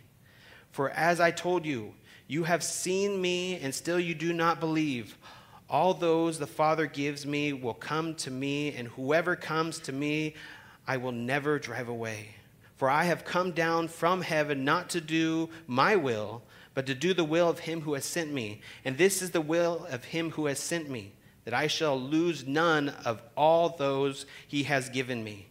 For 0.71 0.91
as 0.91 1.19
I 1.19 1.31
told 1.31 1.65
you, 1.65 1.95
you 2.27 2.43
have 2.43 2.63
seen 2.63 3.19
me, 3.19 3.55
and 3.55 3.73
still 3.73 3.99
you 3.99 4.13
do 4.13 4.33
not 4.33 4.59
believe. 4.59 5.17
All 5.67 5.95
those 5.95 6.37
the 6.37 6.45
Father 6.45 6.85
gives 6.85 7.25
me 7.25 7.51
will 7.51 7.73
come 7.73 8.13
to 8.17 8.29
me, 8.29 8.75
and 8.75 8.89
whoever 8.89 9.35
comes 9.35 9.79
to 9.79 9.91
me, 9.91 10.35
I 10.85 10.97
will 10.97 11.11
never 11.11 11.57
drive 11.57 11.87
away. 11.87 12.35
For 12.75 12.91
I 12.91 13.05
have 13.05 13.25
come 13.25 13.53
down 13.53 13.87
from 13.87 14.21
heaven 14.21 14.63
not 14.63 14.91
to 14.91 15.01
do 15.01 15.49
my 15.65 15.95
will, 15.95 16.43
but 16.75 16.85
to 16.85 16.93
do 16.93 17.15
the 17.15 17.25
will 17.25 17.49
of 17.49 17.57
him 17.57 17.81
who 17.81 17.95
has 17.95 18.05
sent 18.05 18.31
me. 18.31 18.61
And 18.85 18.99
this 18.99 19.23
is 19.23 19.31
the 19.31 19.41
will 19.41 19.87
of 19.89 20.03
him 20.03 20.29
who 20.29 20.45
has 20.45 20.59
sent 20.59 20.91
me 20.91 21.13
that 21.47 21.53
I 21.53 21.67
shall 21.67 21.97
lose 21.97 22.45
none 22.45 22.89
of 23.05 23.21
all 23.37 23.69
those 23.69 24.25
he 24.49 24.63
has 24.63 24.89
given 24.89 25.23
me. 25.23 25.47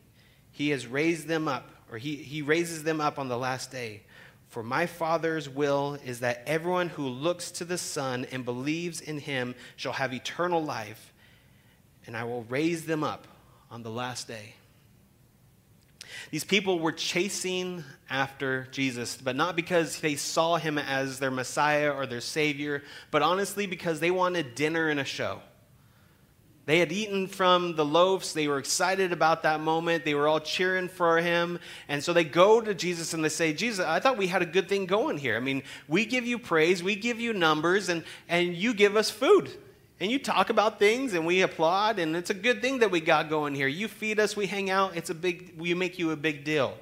He 0.52 0.68
has 0.68 0.86
raised 0.86 1.26
them 1.26 1.48
up, 1.48 1.70
or 1.90 1.96
he, 1.96 2.16
he 2.16 2.42
raises 2.42 2.82
them 2.82 3.00
up 3.00 3.18
on 3.18 3.28
the 3.28 3.38
last 3.38 3.72
day. 3.72 4.02
For 4.50 4.62
my 4.62 4.84
Father's 4.84 5.48
will 5.48 5.96
is 6.04 6.20
that 6.20 6.42
everyone 6.44 6.90
who 6.90 7.08
looks 7.08 7.50
to 7.52 7.64
the 7.64 7.78
Son 7.78 8.26
and 8.30 8.44
believes 8.44 9.00
in 9.00 9.16
him 9.16 9.54
shall 9.76 9.94
have 9.94 10.12
eternal 10.12 10.62
life, 10.62 11.14
and 12.06 12.14
I 12.14 12.24
will 12.24 12.42
raise 12.42 12.84
them 12.84 13.02
up 13.02 13.26
on 13.70 13.82
the 13.82 13.90
last 13.90 14.28
day. 14.28 14.52
These 16.30 16.44
people 16.44 16.78
were 16.78 16.92
chasing 16.92 17.84
after 18.10 18.68
Jesus, 18.70 19.16
but 19.16 19.34
not 19.34 19.56
because 19.56 19.98
they 20.00 20.16
saw 20.16 20.58
him 20.58 20.76
as 20.76 21.20
their 21.20 21.30
Messiah 21.30 21.90
or 21.90 22.04
their 22.04 22.20
Savior, 22.20 22.82
but 23.10 23.22
honestly 23.22 23.66
because 23.66 23.98
they 24.00 24.10
wanted 24.10 24.54
dinner 24.54 24.90
and 24.90 25.00
a 25.00 25.04
show. 25.06 25.40
They 26.66 26.80
had 26.80 26.90
eaten 26.90 27.28
from 27.28 27.76
the 27.76 27.84
loaves. 27.84 28.32
They 28.32 28.48
were 28.48 28.58
excited 28.58 29.12
about 29.12 29.44
that 29.44 29.60
moment. 29.60 30.04
They 30.04 30.14
were 30.14 30.26
all 30.26 30.40
cheering 30.40 30.88
for 30.88 31.18
him. 31.18 31.60
And 31.88 32.02
so 32.02 32.12
they 32.12 32.24
go 32.24 32.60
to 32.60 32.74
Jesus 32.74 33.14
and 33.14 33.24
they 33.24 33.28
say, 33.28 33.52
Jesus, 33.52 33.86
I 33.86 34.00
thought 34.00 34.16
we 34.16 34.26
had 34.26 34.42
a 34.42 34.46
good 34.46 34.68
thing 34.68 34.86
going 34.86 35.16
here. 35.16 35.36
I 35.36 35.40
mean, 35.40 35.62
we 35.86 36.04
give 36.04 36.26
you 36.26 36.40
praise, 36.40 36.82
we 36.82 36.96
give 36.96 37.20
you 37.20 37.32
numbers, 37.32 37.88
and, 37.88 38.02
and 38.28 38.54
you 38.54 38.74
give 38.74 38.96
us 38.96 39.10
food. 39.10 39.50
And 40.00 40.10
you 40.10 40.18
talk 40.18 40.50
about 40.50 40.80
things 40.80 41.14
and 41.14 41.24
we 41.24 41.40
applaud, 41.40 42.00
and 42.00 42.16
it's 42.16 42.30
a 42.30 42.34
good 42.34 42.60
thing 42.60 42.80
that 42.80 42.90
we 42.90 43.00
got 43.00 43.30
going 43.30 43.54
here. 43.54 43.68
You 43.68 43.86
feed 43.86 44.18
us, 44.18 44.36
we 44.36 44.46
hang 44.46 44.68
out, 44.68 44.96
it's 44.96 45.08
a 45.08 45.14
big, 45.14 45.54
we 45.56 45.72
make 45.72 46.00
you 46.00 46.10
a 46.10 46.16
big 46.16 46.44
deal. 46.44 46.76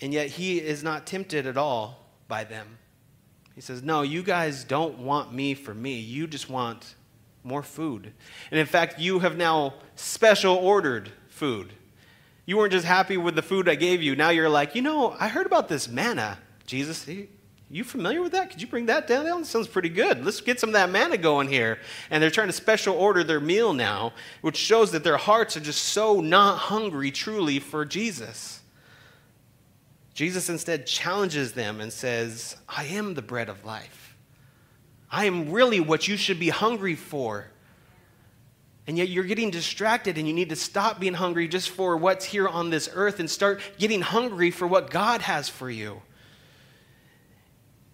And 0.00 0.12
yet 0.12 0.26
he 0.26 0.58
is 0.58 0.82
not 0.82 1.06
tempted 1.06 1.46
at 1.46 1.56
all 1.56 2.04
by 2.26 2.42
them. 2.42 2.78
He 3.54 3.60
says, 3.60 3.82
No, 3.82 4.02
you 4.02 4.24
guys 4.24 4.64
don't 4.64 4.98
want 4.98 5.32
me 5.32 5.54
for 5.54 5.72
me. 5.72 6.00
You 6.00 6.26
just 6.26 6.50
want 6.50 6.96
more 7.44 7.62
food. 7.62 8.12
And 8.50 8.60
in 8.60 8.66
fact, 8.66 8.98
you 8.98 9.20
have 9.20 9.36
now 9.36 9.74
special 9.96 10.54
ordered 10.54 11.10
food. 11.28 11.72
You 12.44 12.56
weren't 12.56 12.72
just 12.72 12.86
happy 12.86 13.16
with 13.16 13.34
the 13.34 13.42
food 13.42 13.68
I 13.68 13.74
gave 13.74 14.02
you. 14.02 14.16
Now 14.16 14.30
you're 14.30 14.48
like, 14.48 14.74
you 14.74 14.82
know, 14.82 15.16
I 15.18 15.28
heard 15.28 15.46
about 15.46 15.68
this 15.68 15.88
manna. 15.88 16.38
Jesus, 16.66 17.08
you 17.70 17.84
familiar 17.84 18.20
with 18.20 18.32
that? 18.32 18.50
Could 18.50 18.60
you 18.60 18.66
bring 18.66 18.86
that 18.86 19.06
down? 19.06 19.24
That 19.24 19.46
sounds 19.46 19.68
pretty 19.68 19.88
good. 19.88 20.24
Let's 20.24 20.40
get 20.40 20.60
some 20.60 20.70
of 20.70 20.74
that 20.74 20.90
manna 20.90 21.16
going 21.16 21.48
here. 21.48 21.78
And 22.10 22.22
they're 22.22 22.30
trying 22.30 22.48
to 22.48 22.52
special 22.52 22.94
order 22.94 23.24
their 23.24 23.40
meal 23.40 23.72
now, 23.72 24.12
which 24.42 24.56
shows 24.56 24.92
that 24.92 25.04
their 25.04 25.16
hearts 25.16 25.56
are 25.56 25.60
just 25.60 25.82
so 25.84 26.20
not 26.20 26.58
hungry 26.58 27.10
truly 27.10 27.58
for 27.58 27.84
Jesus. 27.84 28.60
Jesus 30.12 30.50
instead 30.50 30.86
challenges 30.86 31.52
them 31.52 31.80
and 31.80 31.90
says, 31.90 32.56
I 32.68 32.84
am 32.84 33.14
the 33.14 33.22
bread 33.22 33.48
of 33.48 33.64
life. 33.64 34.01
I 35.12 35.26
am 35.26 35.52
really 35.52 35.78
what 35.78 36.08
you 36.08 36.16
should 36.16 36.40
be 36.40 36.48
hungry 36.48 36.94
for. 36.94 37.46
And 38.86 38.98
yet 38.98 39.10
you're 39.10 39.24
getting 39.24 39.50
distracted, 39.50 40.18
and 40.18 40.26
you 40.26 40.34
need 40.34 40.48
to 40.48 40.56
stop 40.56 40.98
being 40.98 41.14
hungry 41.14 41.46
just 41.46 41.70
for 41.70 41.96
what's 41.96 42.24
here 42.24 42.48
on 42.48 42.70
this 42.70 42.88
earth 42.92 43.20
and 43.20 43.30
start 43.30 43.60
getting 43.78 44.00
hungry 44.00 44.50
for 44.50 44.66
what 44.66 44.90
God 44.90 45.20
has 45.20 45.48
for 45.48 45.70
you. 45.70 46.02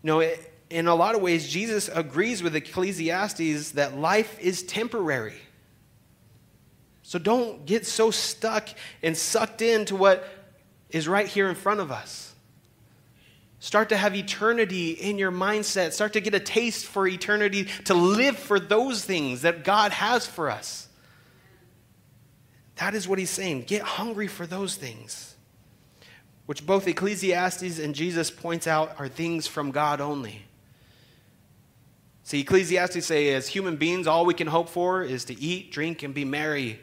You 0.03 0.05
know, 0.05 0.33
in 0.71 0.87
a 0.87 0.95
lot 0.95 1.15
of 1.15 1.21
ways, 1.21 1.49
Jesus 1.49 1.91
agrees 1.93 2.43
with 2.43 2.55
Ecclesiastes 2.55 3.73
that 3.73 3.99
life 3.99 4.39
is 4.41 4.63
temporary. 4.63 5.35
So 7.03 7.19
don't 7.19 7.67
get 7.67 7.87
so 7.87 8.11
stuck 8.11 8.69
and 9.03 9.17
sucked 9.17 9.61
into 9.61 9.97
what 9.97 10.27
is 10.91 11.09
right 11.09 11.27
here 11.27 11.49
in 11.49 11.55
front 11.55 11.81
of 11.81 11.91
us. 11.91 12.35
Start 13.61 13.89
to 13.89 13.97
have 13.97 14.15
eternity 14.15 14.93
in 14.93 15.19
your 15.19 15.33
mindset. 15.33 15.93
Start 15.93 16.13
to 16.13 16.21
get 16.21 16.35
a 16.35 16.41
taste 16.41 16.87
for 16.87 17.09
eternity, 17.09 17.65
to 17.85 17.95
live 17.95 18.37
for 18.37 18.61
those 18.61 19.05
things 19.05 19.43
that 19.43 19.65
God 19.65 19.93
has 19.93 20.27
for 20.27 20.49
us. 20.49 20.89
That 22.77 22.95
is 22.95 23.09
what 23.09 23.19
he's 23.19 23.31
saying. 23.31 23.63
Get 23.63 23.83
hungry 23.83 24.29
for 24.29 24.47
those 24.47 24.77
things, 24.77 25.35
which 26.47 26.65
both 26.65 26.87
Ecclesiastes 26.87 27.81
and 27.81 27.95
Jesus 27.95 28.31
points 28.31 28.69
out 28.69 28.95
are 29.01 29.09
things 29.09 29.49
from 29.49 29.73
God 29.73 30.01
only. 30.01 30.45
See, 32.23 32.41
Ecclesiastes 32.41 33.07
say, 33.07 33.35
as 33.35 33.49
human 33.49 33.77
beings, 33.77 34.07
all 34.07 34.25
we 34.25 34.35
can 34.35 34.47
hope 34.47 34.69
for 34.69 35.03
is 35.03 35.25
to 35.25 35.41
eat, 35.41 35.73
drink, 35.73 36.05
and 36.05 36.15
be 36.15 36.25
merry. 36.25 36.79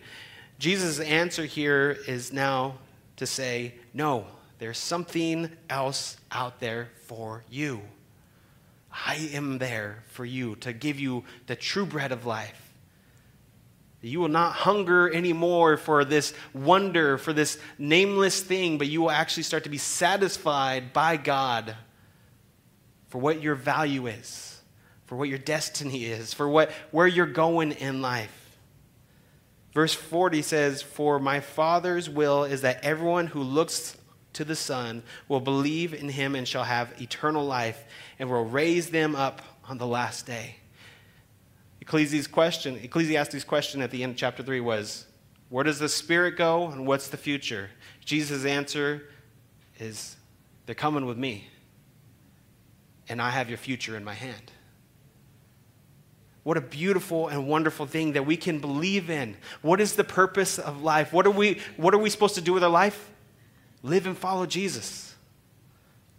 Jesus' 0.59 0.99
answer 0.99 1.45
here 1.45 1.97
is 2.07 2.33
now 2.33 2.79
to 3.15 3.25
say, 3.25 3.75
no, 3.93 4.25
there's 4.59 4.77
something 4.77 5.49
else 5.69 6.17
out 6.31 6.59
there 6.59 6.89
for 7.03 7.43
you. 7.49 7.81
I 8.91 9.29
am 9.33 9.57
there 9.57 10.03
for 10.07 10.23
you 10.23 10.55
to 10.57 10.71
give 10.71 10.99
you 10.99 11.25
the 11.47 11.55
true 11.55 11.85
bread 11.85 12.11
of 12.11 12.25
life. 12.25 12.61
You 14.01 14.19
will 14.19 14.27
not 14.27 14.53
hunger 14.53 15.11
anymore 15.11 15.77
for 15.77 16.05
this 16.05 16.33
wonder, 16.53 17.17
for 17.17 17.33
this 17.33 17.57
nameless 17.79 18.39
thing, 18.39 18.77
but 18.77 18.87
you 18.87 19.01
will 19.01 19.11
actually 19.11 19.43
start 19.43 19.63
to 19.63 19.69
be 19.69 19.79
satisfied 19.79 20.93
by 20.93 21.17
God 21.17 21.75
for 23.07 23.17
what 23.17 23.41
your 23.41 23.55
value 23.55 24.05
is, 24.05 24.61
for 25.05 25.15
what 25.15 25.27
your 25.27 25.39
destiny 25.39 26.05
is, 26.05 26.33
for 26.33 26.47
what, 26.47 26.69
where 26.91 27.07
you're 27.07 27.25
going 27.25 27.71
in 27.71 28.01
life. 28.01 28.57
Verse 29.73 29.93
40 29.93 30.43
says, 30.43 30.81
For 30.83 31.19
my 31.19 31.39
Father's 31.39 32.09
will 32.09 32.43
is 32.43 32.61
that 32.61 32.83
everyone 32.83 33.27
who 33.27 33.41
looks 33.41 33.97
to 34.35 34.45
the 34.45 34.55
Son 34.55 35.03
will 35.27 35.39
believe 35.39 35.93
in 35.93 36.09
him 36.09 36.35
and 36.35 36.47
shall 36.47 36.63
have 36.63 37.01
eternal 37.01 37.45
life 37.45 37.83
and 38.19 38.29
will 38.29 38.45
raise 38.45 38.89
them 38.89 39.15
up 39.15 39.41
on 39.67 39.77
the 39.77 39.87
last 39.87 40.25
day. 40.25 40.57
Ecclesiastes' 41.81 42.27
question, 42.27 42.79
Ecclesiastes' 42.81 43.43
question 43.43 43.81
at 43.81 43.91
the 43.91 44.03
end 44.03 44.11
of 44.11 44.17
chapter 44.17 44.43
3 44.43 44.59
was, 44.59 45.05
Where 45.49 45.63
does 45.63 45.79
the 45.79 45.89
Spirit 45.89 46.37
go 46.37 46.67
and 46.67 46.85
what's 46.85 47.07
the 47.07 47.17
future? 47.17 47.69
Jesus' 48.03 48.45
answer 48.45 49.03
is, 49.79 50.15
They're 50.65 50.75
coming 50.75 51.05
with 51.05 51.17
me, 51.17 51.47
and 53.07 53.21
I 53.21 53.29
have 53.29 53.49
your 53.49 53.57
future 53.57 53.95
in 53.95 54.03
my 54.03 54.13
hand. 54.13 54.51
What 56.43 56.57
a 56.57 56.61
beautiful 56.61 57.27
and 57.27 57.47
wonderful 57.47 57.87
thing 57.87 58.13
that 58.13 58.25
we 58.25 58.37
can 58.37 58.59
believe 58.59 59.09
in. 59.09 59.35
What 59.61 59.81
is 59.81 59.95
the 59.95 60.03
purpose 60.03 60.59
of 60.59 60.83
life? 60.83 61.11
What 61.11 61.25
are 61.25 61.31
we, 61.31 61.59
what 61.77 61.93
are 61.95 61.97
we 61.97 62.09
supposed 62.09 62.35
to 62.35 62.41
do 62.41 62.53
with 62.53 62.63
our 62.63 62.69
life? 62.69 63.09
Live 63.85 64.07
and 64.07 64.17
follow 64.17 64.45
Jesus. 64.45 65.15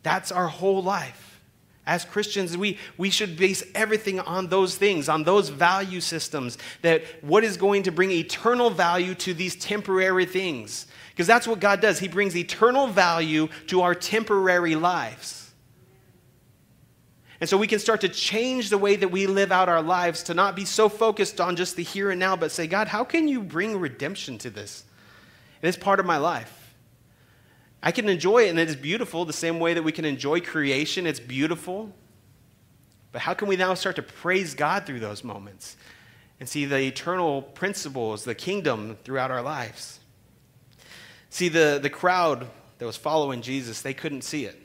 That's 0.03 0.31
our 0.31 0.49
whole 0.49 0.83
life. 0.83 1.41
As 1.87 2.05
Christians, 2.05 2.57
we, 2.57 2.79
we 2.97 3.11
should 3.11 3.37
base 3.37 3.63
everything 3.75 4.19
on 4.21 4.49
those 4.49 4.77
things, 4.77 5.09
on 5.09 5.23
those 5.23 5.51
value 5.51 6.01
systems, 6.01 6.59
that 6.83 7.03
what 7.23 7.45
is 7.45 7.57
going 7.57 7.85
to 7.85 7.93
bring 7.93 8.11
eternal 8.11 8.71
value 8.71 9.15
to 9.17 9.35
these 9.35 9.55
temporary 9.55 10.27
things. 10.27 10.87
Because 11.11 11.27
that's 11.27 11.47
what 11.47 11.61
God 11.61 11.81
does. 11.81 11.99
He 11.99 12.09
brings 12.09 12.37
eternal 12.37 12.89
value 12.89 13.49
to 13.69 13.83
our 13.83 13.95
temporary 13.95 14.75
lives. 14.75 15.51
And 17.41 17.49
so 17.49 17.57
we 17.57 17.67
can 17.67 17.79
start 17.79 18.01
to 18.01 18.09
change 18.09 18.71
the 18.71 18.79
way 18.79 18.97
that 18.97 19.09
we 19.09 19.27
live 19.27 19.53
out 19.53 19.69
our 19.69 19.83
lives 19.83 20.23
to 20.25 20.35
not 20.35 20.57
be 20.57 20.65
so 20.65 20.89
focused 20.89 21.41
on 21.41 21.55
just 21.55 21.77
the 21.77 21.85
here 21.85 22.11
and 22.11 22.19
now, 22.19 22.35
but 22.35 22.51
say, 22.51 22.67
God, 22.67 22.89
how 22.89 23.05
can 23.05 23.29
you 23.29 23.43
bring 23.43 23.79
redemption 23.79 24.39
to 24.39 24.51
this? 24.51 24.85
It 25.63 25.69
is 25.69 25.77
part 25.77 26.01
of 26.01 26.07
my 26.07 26.17
life. 26.17 26.56
I 27.87 27.93
can 27.93 28.09
enjoy 28.09 28.47
it 28.47 28.49
and 28.49 28.59
it 28.59 28.69
is 28.69 28.75
beautiful 28.75 29.25
the 29.25 29.33
same 29.33 29.61
way 29.61 29.75
that 29.75 29.83
we 29.85 29.93
can 29.93 30.05
enjoy 30.05 30.41
creation. 30.41 31.07
It's 31.07 31.21
beautiful. 31.21 31.93
But 33.13 33.21
how 33.21 33.33
can 33.33 33.47
we 33.47 33.55
now 33.55 33.75
start 33.75 33.95
to 33.95 34.03
praise 34.03 34.57
God 34.57 34.87
through 34.87 34.99
those 34.99 35.23
moments 35.23 35.77
and 36.41 36.49
see 36.49 36.65
the 36.65 36.81
eternal 36.81 37.43
principles, 37.43 38.25
the 38.25 38.35
kingdom 38.35 38.99
throughout 39.05 39.31
our 39.31 39.41
lives? 39.41 40.01
See, 41.31 41.49
the, 41.49 41.79
the 41.81 41.89
crowd 41.89 42.49
that 42.79 42.87
was 42.87 42.97
following 42.97 43.41
Jesus, 43.41 43.83
they 43.83 43.95
couldn't 43.95 44.23
see 44.23 44.47
it. 44.47 44.61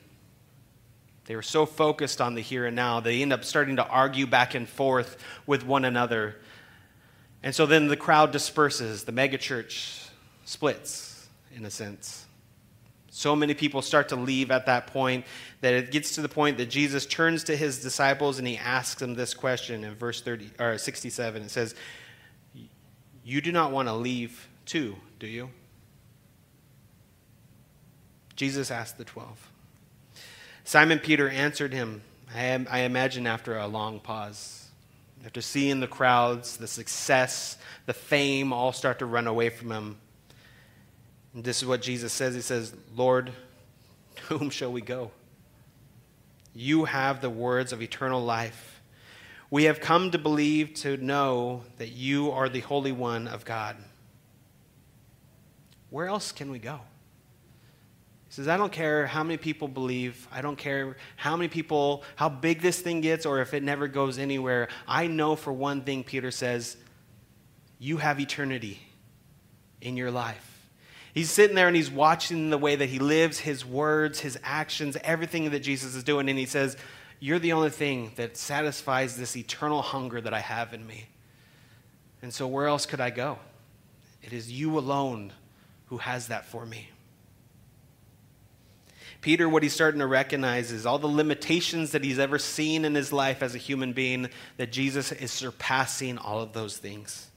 They 1.26 1.36
were 1.36 1.42
so 1.42 1.64
focused 1.64 2.20
on 2.20 2.34
the 2.34 2.42
here 2.42 2.66
and 2.66 2.74
now, 2.74 2.98
they 2.98 3.22
end 3.22 3.32
up 3.32 3.44
starting 3.44 3.76
to 3.76 3.86
argue 3.86 4.26
back 4.26 4.56
and 4.56 4.68
forth 4.68 5.16
with 5.46 5.64
one 5.64 5.84
another. 5.84 6.40
And 7.40 7.54
so 7.54 7.66
then 7.66 7.86
the 7.86 7.96
crowd 7.96 8.32
disperses, 8.32 9.04
the 9.04 9.12
megachurch 9.12 10.08
splits, 10.44 11.28
in 11.54 11.64
a 11.64 11.70
sense. 11.70 12.21
So 13.14 13.36
many 13.36 13.52
people 13.52 13.82
start 13.82 14.08
to 14.08 14.16
leave 14.16 14.50
at 14.50 14.64
that 14.64 14.86
point 14.86 15.26
that 15.60 15.74
it 15.74 15.90
gets 15.90 16.14
to 16.14 16.22
the 16.22 16.30
point 16.30 16.56
that 16.56 16.70
Jesus 16.70 17.04
turns 17.04 17.44
to 17.44 17.54
his 17.54 17.82
disciples 17.82 18.38
and 18.38 18.48
he 18.48 18.56
asks 18.56 19.00
them 19.00 19.14
this 19.14 19.34
question 19.34 19.84
in 19.84 19.94
verse 19.94 20.22
30 20.22 20.50
or 20.58 20.78
67. 20.78 21.42
It 21.42 21.50
says, 21.50 21.74
"You 23.22 23.42
do 23.42 23.52
not 23.52 23.70
want 23.70 23.88
to 23.88 23.94
leave 23.94 24.48
too, 24.64 24.96
do 25.18 25.26
you?" 25.26 25.50
Jesus 28.34 28.70
asked 28.70 28.96
the 28.96 29.04
12. 29.04 29.50
Simon 30.64 30.98
Peter 30.98 31.28
answered 31.28 31.74
him, 31.74 32.00
I, 32.34 32.64
I 32.70 32.78
imagine 32.80 33.26
after 33.26 33.58
a 33.58 33.66
long 33.66 34.00
pause, 34.00 34.68
after 35.26 35.42
seeing 35.42 35.80
the 35.80 35.86
crowds, 35.86 36.56
the 36.56 36.66
success, 36.66 37.58
the 37.84 37.92
fame 37.92 38.54
all 38.54 38.72
start 38.72 39.00
to 39.00 39.06
run 39.06 39.26
away 39.26 39.50
from 39.50 39.70
him. 39.70 39.98
And 41.34 41.44
this 41.44 41.62
is 41.62 41.68
what 41.68 41.82
Jesus 41.82 42.12
says 42.12 42.34
He 42.34 42.40
says, 42.40 42.74
Lord, 42.94 43.32
to 44.16 44.22
whom 44.38 44.50
shall 44.50 44.72
we 44.72 44.80
go? 44.80 45.10
You 46.54 46.84
have 46.84 47.20
the 47.20 47.30
words 47.30 47.72
of 47.72 47.80
eternal 47.80 48.22
life. 48.22 48.80
We 49.50 49.64
have 49.64 49.80
come 49.80 50.10
to 50.10 50.18
believe, 50.18 50.74
to 50.74 50.96
know 50.96 51.62
that 51.78 51.90
you 51.90 52.30
are 52.30 52.48
the 52.48 52.60
Holy 52.60 52.92
One 52.92 53.28
of 53.28 53.44
God. 53.44 53.76
Where 55.90 56.06
else 56.06 56.32
can 56.32 56.50
we 56.50 56.58
go? 56.58 56.80
He 58.28 58.36
says, 58.36 58.48
I 58.48 58.56
don't 58.56 58.72
care 58.72 59.06
how 59.06 59.22
many 59.22 59.36
people 59.36 59.68
believe. 59.68 60.26
I 60.32 60.40
don't 60.40 60.56
care 60.56 60.96
how 61.16 61.36
many 61.36 61.48
people, 61.48 62.02
how 62.16 62.30
big 62.30 62.62
this 62.62 62.80
thing 62.80 63.02
gets, 63.02 63.26
or 63.26 63.40
if 63.40 63.52
it 63.52 63.62
never 63.62 63.88
goes 63.88 64.18
anywhere. 64.18 64.68
I 64.88 65.06
know 65.06 65.36
for 65.36 65.52
one 65.52 65.82
thing, 65.82 66.02
Peter 66.02 66.30
says, 66.30 66.78
you 67.78 67.98
have 67.98 68.20
eternity 68.20 68.80
in 69.82 69.98
your 69.98 70.10
life. 70.10 70.51
He's 71.14 71.30
sitting 71.30 71.54
there 71.54 71.66
and 71.66 71.76
he's 71.76 71.90
watching 71.90 72.50
the 72.50 72.58
way 72.58 72.74
that 72.74 72.88
he 72.88 72.98
lives, 72.98 73.38
his 73.38 73.66
words, 73.66 74.20
his 74.20 74.38
actions, 74.42 74.96
everything 75.04 75.50
that 75.50 75.60
Jesus 75.60 75.94
is 75.94 76.02
doing. 76.02 76.28
And 76.28 76.38
he 76.38 76.46
says, 76.46 76.76
You're 77.20 77.38
the 77.38 77.52
only 77.52 77.70
thing 77.70 78.12
that 78.16 78.36
satisfies 78.36 79.16
this 79.16 79.36
eternal 79.36 79.82
hunger 79.82 80.20
that 80.20 80.32
I 80.32 80.40
have 80.40 80.72
in 80.72 80.86
me. 80.86 81.08
And 82.22 82.32
so, 82.32 82.46
where 82.46 82.66
else 82.66 82.86
could 82.86 83.00
I 83.00 83.10
go? 83.10 83.38
It 84.22 84.32
is 84.32 84.50
you 84.50 84.78
alone 84.78 85.32
who 85.86 85.98
has 85.98 86.28
that 86.28 86.46
for 86.46 86.64
me. 86.64 86.88
Peter, 89.20 89.48
what 89.48 89.62
he's 89.62 89.72
starting 89.72 90.00
to 90.00 90.06
recognize 90.06 90.72
is 90.72 90.86
all 90.86 90.98
the 90.98 91.06
limitations 91.06 91.92
that 91.92 92.02
he's 92.02 92.18
ever 92.18 92.38
seen 92.38 92.84
in 92.84 92.94
his 92.94 93.12
life 93.12 93.42
as 93.42 93.54
a 93.54 93.58
human 93.58 93.92
being, 93.92 94.28
that 94.56 94.72
Jesus 94.72 95.12
is 95.12 95.30
surpassing 95.30 96.18
all 96.18 96.40
of 96.40 96.52
those 96.54 96.78
things. 96.78 97.28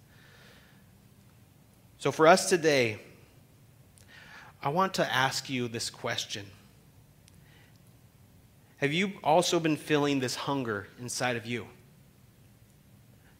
So, 1.98 2.12
for 2.12 2.26
us 2.26 2.50
today, 2.50 3.00
I 4.65 4.69
want 4.69 4.95
to 4.95 5.13
ask 5.13 5.47
you 5.47 5.67
this 5.67 5.91
question 5.91 6.47
Have 8.78 8.91
you 8.91 9.13
also 9.23 9.60
been 9.60 9.78
feeling 9.78 10.19
this 10.19 10.36
hunger 10.36 10.88
inside 10.99 11.38
of 11.38 11.45
you? 11.45 11.67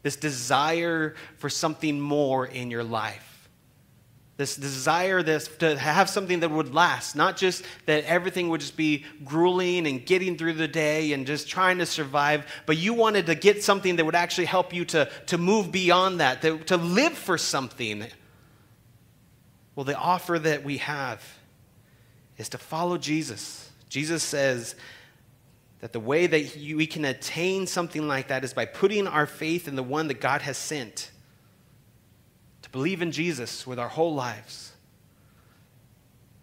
This 0.02 0.14
desire 0.14 1.16
for 1.38 1.50
something 1.50 2.00
more 2.00 2.46
in 2.46 2.70
your 2.70 2.84
life? 2.84 3.32
This 4.36 4.54
desire 4.54 5.22
this, 5.22 5.48
to 5.58 5.76
have 5.76 6.08
something 6.10 6.40
that 6.40 6.50
would 6.50 6.74
last, 6.74 7.16
not 7.16 7.38
just 7.38 7.64
that 7.86 8.04
everything 8.04 8.50
would 8.50 8.60
just 8.60 8.76
be 8.76 9.04
grueling 9.24 9.86
and 9.86 10.04
getting 10.04 10.36
through 10.36 10.52
the 10.52 10.68
day 10.68 11.12
and 11.12 11.26
just 11.26 11.48
trying 11.48 11.78
to 11.78 11.86
survive, 11.86 12.46
but 12.66 12.76
you 12.76 12.92
wanted 12.92 13.26
to 13.26 13.34
get 13.34 13.64
something 13.64 13.96
that 13.96 14.04
would 14.04 14.14
actually 14.14 14.44
help 14.44 14.74
you 14.74 14.84
to, 14.84 15.10
to 15.26 15.38
move 15.38 15.72
beyond 15.72 16.20
that, 16.20 16.42
to, 16.42 16.58
to 16.58 16.76
live 16.76 17.14
for 17.14 17.38
something. 17.38 18.04
Well, 19.76 19.84
the 19.84 19.96
offer 19.96 20.38
that 20.38 20.64
we 20.64 20.78
have 20.78 21.22
is 22.38 22.48
to 22.48 22.58
follow 22.58 22.98
Jesus. 22.98 23.70
Jesus 23.88 24.22
says 24.22 24.74
that 25.80 25.92
the 25.92 26.00
way 26.00 26.26
that 26.26 26.56
we 26.56 26.86
can 26.86 27.04
attain 27.04 27.66
something 27.66 28.08
like 28.08 28.28
that 28.28 28.42
is 28.42 28.54
by 28.54 28.64
putting 28.64 29.06
our 29.06 29.26
faith 29.26 29.68
in 29.68 29.76
the 29.76 29.82
one 29.82 30.08
that 30.08 30.20
God 30.20 30.42
has 30.42 30.56
sent 30.56 31.10
to 32.62 32.70
believe 32.70 33.02
in 33.02 33.12
Jesus 33.12 33.66
with 33.66 33.78
our 33.78 33.88
whole 33.88 34.14
lives. 34.14 34.72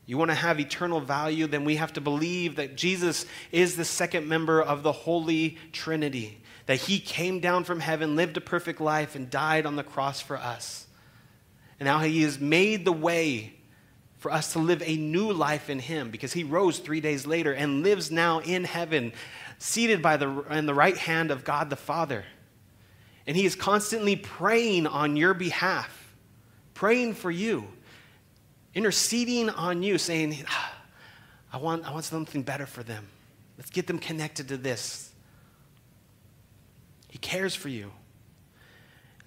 You 0.05 0.17
want 0.17 0.31
to 0.31 0.35
have 0.35 0.59
eternal 0.59 0.99
value, 0.99 1.47
then 1.47 1.65
we 1.65 1.77
have 1.77 1.93
to 1.93 2.01
believe 2.01 2.57
that 2.57 2.75
Jesus 2.75 3.25
is 3.51 3.75
the 3.75 3.85
second 3.85 4.27
member 4.27 4.61
of 4.61 4.83
the 4.83 4.91
Holy 4.91 5.57
Trinity, 5.71 6.41
that 6.67 6.81
he 6.81 6.99
came 6.99 7.39
down 7.39 7.63
from 7.63 7.79
heaven, 7.79 8.15
lived 8.15 8.37
a 8.37 8.41
perfect 8.41 8.79
life, 8.79 9.15
and 9.15 9.29
died 9.29 9.65
on 9.65 9.75
the 9.75 9.83
cross 9.83 10.21
for 10.21 10.37
us. 10.37 10.87
And 11.83 11.89
now 11.89 11.99
he 11.99 12.21
has 12.21 12.39
made 12.39 12.85
the 12.85 12.93
way 12.93 13.51
for 14.19 14.31
us 14.31 14.53
to 14.53 14.59
live 14.59 14.81
a 14.85 14.95
new 14.95 15.33
life 15.33 15.69
in 15.69 15.79
him 15.79 16.11
because 16.11 16.31
he 16.31 16.45
rose 16.45 16.79
three 16.79 17.01
days 17.01 17.27
later 17.27 17.51
and 17.51 17.83
lives 17.83 18.09
now 18.09 18.39
in 18.39 18.63
heaven, 18.63 19.11
seated 19.57 20.01
by 20.01 20.15
the, 20.15 20.29
in 20.49 20.65
the 20.65 20.73
right 20.73 20.95
hand 20.95 21.29
of 21.29 21.43
God 21.43 21.69
the 21.69 21.75
Father. 21.75 22.23
And 23.27 23.35
he 23.35 23.45
is 23.45 23.55
constantly 23.57 24.15
praying 24.15 24.87
on 24.87 25.17
your 25.17 25.33
behalf 25.33 26.15
praying 26.73 27.15
for 27.15 27.29
you, 27.29 27.67
interceding 28.73 29.49
on 29.49 29.83
you, 29.83 29.97
saying, 29.97 30.37
ah, 30.47 30.73
I, 31.51 31.57
want, 31.57 31.85
I 31.85 31.91
want 31.91 32.05
something 32.05 32.43
better 32.43 32.65
for 32.65 32.81
them. 32.81 33.09
Let's 33.57 33.71
get 33.71 33.87
them 33.87 33.99
connected 33.99 34.47
to 34.47 34.55
this. 34.55 35.11
He 37.09 37.17
cares 37.17 37.53
for 37.53 37.67
you. 37.67 37.91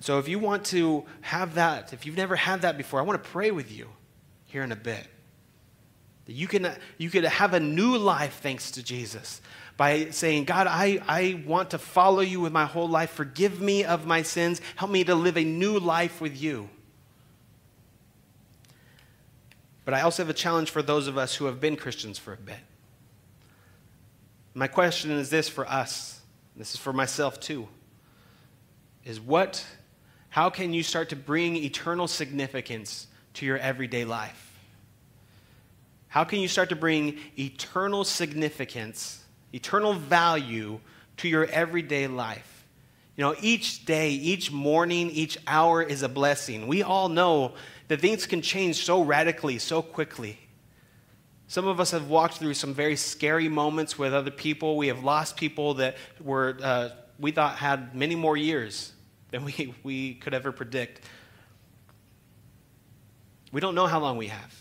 So 0.06 0.20
if 0.20 0.28
you 0.28 0.38
want 0.38 0.66
to 0.66 1.04
have 1.20 1.56
that, 1.56 1.92
if 1.92 2.06
you've 2.06 2.16
never 2.16 2.36
had 2.36 2.62
that 2.62 2.76
before, 2.76 3.00
I 3.00 3.02
want 3.02 3.20
to 3.20 3.28
pray 3.28 3.50
with 3.50 3.72
you 3.72 3.88
here 4.44 4.62
in 4.62 4.70
a 4.70 4.76
bit. 4.76 5.04
That 6.26 6.32
you 6.32 6.46
can 6.46 6.72
you 6.96 7.10
could 7.10 7.24
have 7.24 7.54
a 7.54 7.58
new 7.58 7.98
life 7.98 8.38
thanks 8.40 8.70
to 8.72 8.84
Jesus 8.84 9.40
by 9.76 10.10
saying, 10.10 10.44
God, 10.44 10.68
I, 10.68 11.00
I 11.08 11.42
want 11.44 11.70
to 11.70 11.78
follow 11.78 12.20
you 12.20 12.40
with 12.40 12.52
my 12.52 12.66
whole 12.66 12.88
life. 12.88 13.10
Forgive 13.10 13.60
me 13.60 13.82
of 13.82 14.06
my 14.06 14.22
sins. 14.22 14.60
Help 14.76 14.92
me 14.92 15.02
to 15.02 15.16
live 15.16 15.36
a 15.36 15.42
new 15.42 15.80
life 15.80 16.20
with 16.20 16.40
you. 16.40 16.70
But 19.84 19.94
I 19.94 20.02
also 20.02 20.22
have 20.22 20.30
a 20.30 20.34
challenge 20.34 20.70
for 20.70 20.82
those 20.82 21.08
of 21.08 21.18
us 21.18 21.34
who 21.34 21.46
have 21.46 21.60
been 21.60 21.74
Christians 21.74 22.16
for 22.16 22.32
a 22.32 22.36
bit. 22.36 22.60
My 24.54 24.68
question 24.68 25.10
is 25.10 25.30
this 25.30 25.48
for 25.48 25.66
us, 25.66 26.20
this 26.54 26.74
is 26.74 26.78
for 26.78 26.92
myself 26.92 27.40
too, 27.40 27.66
is 29.04 29.20
what, 29.20 29.66
how 30.36 30.50
can 30.50 30.74
you 30.74 30.82
start 30.82 31.08
to 31.08 31.16
bring 31.16 31.56
eternal 31.56 32.06
significance 32.06 33.06
to 33.32 33.46
your 33.46 33.56
everyday 33.56 34.04
life? 34.04 34.52
How 36.08 36.24
can 36.24 36.40
you 36.40 36.46
start 36.46 36.68
to 36.68 36.76
bring 36.76 37.18
eternal 37.38 38.04
significance, 38.04 39.24
eternal 39.54 39.94
value 39.94 40.78
to 41.16 41.28
your 41.28 41.46
everyday 41.46 42.06
life? 42.06 42.66
You 43.16 43.24
know, 43.24 43.34
each 43.40 43.86
day, 43.86 44.10
each 44.10 44.52
morning, 44.52 45.08
each 45.08 45.38
hour 45.46 45.82
is 45.82 46.02
a 46.02 46.08
blessing. 46.08 46.66
We 46.66 46.82
all 46.82 47.08
know 47.08 47.54
that 47.88 48.02
things 48.02 48.26
can 48.26 48.42
change 48.42 48.84
so 48.84 49.00
radically, 49.00 49.58
so 49.58 49.80
quickly. 49.80 50.38
Some 51.48 51.66
of 51.66 51.80
us 51.80 51.92
have 51.92 52.10
walked 52.10 52.34
through 52.34 52.52
some 52.52 52.74
very 52.74 52.96
scary 52.96 53.48
moments 53.48 53.98
with 53.98 54.12
other 54.12 54.30
people. 54.30 54.76
We 54.76 54.88
have 54.88 55.02
lost 55.02 55.38
people 55.38 55.72
that 55.74 55.96
were, 56.20 56.58
uh, 56.62 56.90
we 57.18 57.30
thought 57.30 57.56
had 57.56 57.94
many 57.94 58.16
more 58.16 58.36
years 58.36 58.92
than 59.30 59.44
we, 59.44 59.74
we 59.82 60.14
could 60.14 60.34
ever 60.34 60.52
predict. 60.52 61.00
We 63.52 63.60
don't 63.60 63.74
know 63.74 63.86
how 63.86 64.00
long 64.00 64.16
we 64.16 64.28
have. 64.28 64.54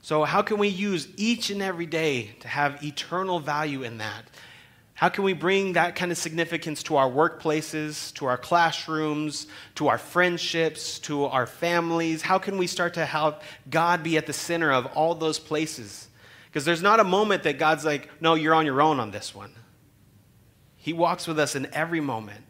So, 0.00 0.24
how 0.24 0.42
can 0.42 0.58
we 0.58 0.68
use 0.68 1.06
each 1.16 1.50
and 1.50 1.62
every 1.62 1.86
day 1.86 2.32
to 2.40 2.48
have 2.48 2.82
eternal 2.82 3.38
value 3.38 3.84
in 3.84 3.98
that? 3.98 4.24
How 4.94 5.08
can 5.08 5.24
we 5.24 5.32
bring 5.32 5.72
that 5.72 5.96
kind 5.96 6.12
of 6.12 6.18
significance 6.18 6.82
to 6.84 6.96
our 6.96 7.10
workplaces, 7.10 8.12
to 8.14 8.26
our 8.26 8.36
classrooms, 8.36 9.46
to 9.76 9.88
our 9.88 9.98
friendships, 9.98 10.98
to 11.00 11.24
our 11.24 11.46
families? 11.46 12.22
How 12.22 12.38
can 12.38 12.58
we 12.58 12.66
start 12.66 12.94
to 12.94 13.06
have 13.06 13.42
God 13.70 14.02
be 14.02 14.16
at 14.16 14.26
the 14.26 14.32
center 14.32 14.72
of 14.72 14.86
all 14.86 15.14
those 15.14 15.38
places? 15.38 16.08
Because 16.46 16.64
there's 16.64 16.82
not 16.82 17.00
a 17.00 17.04
moment 17.04 17.44
that 17.44 17.58
God's 17.58 17.84
like, 17.84 18.10
no, 18.20 18.34
you're 18.34 18.54
on 18.54 18.66
your 18.66 18.82
own 18.82 19.00
on 19.00 19.10
this 19.10 19.34
one. 19.34 19.52
He 20.76 20.92
walks 20.92 21.26
with 21.26 21.38
us 21.38 21.56
in 21.56 21.66
every 21.72 22.00
moment. 22.00 22.44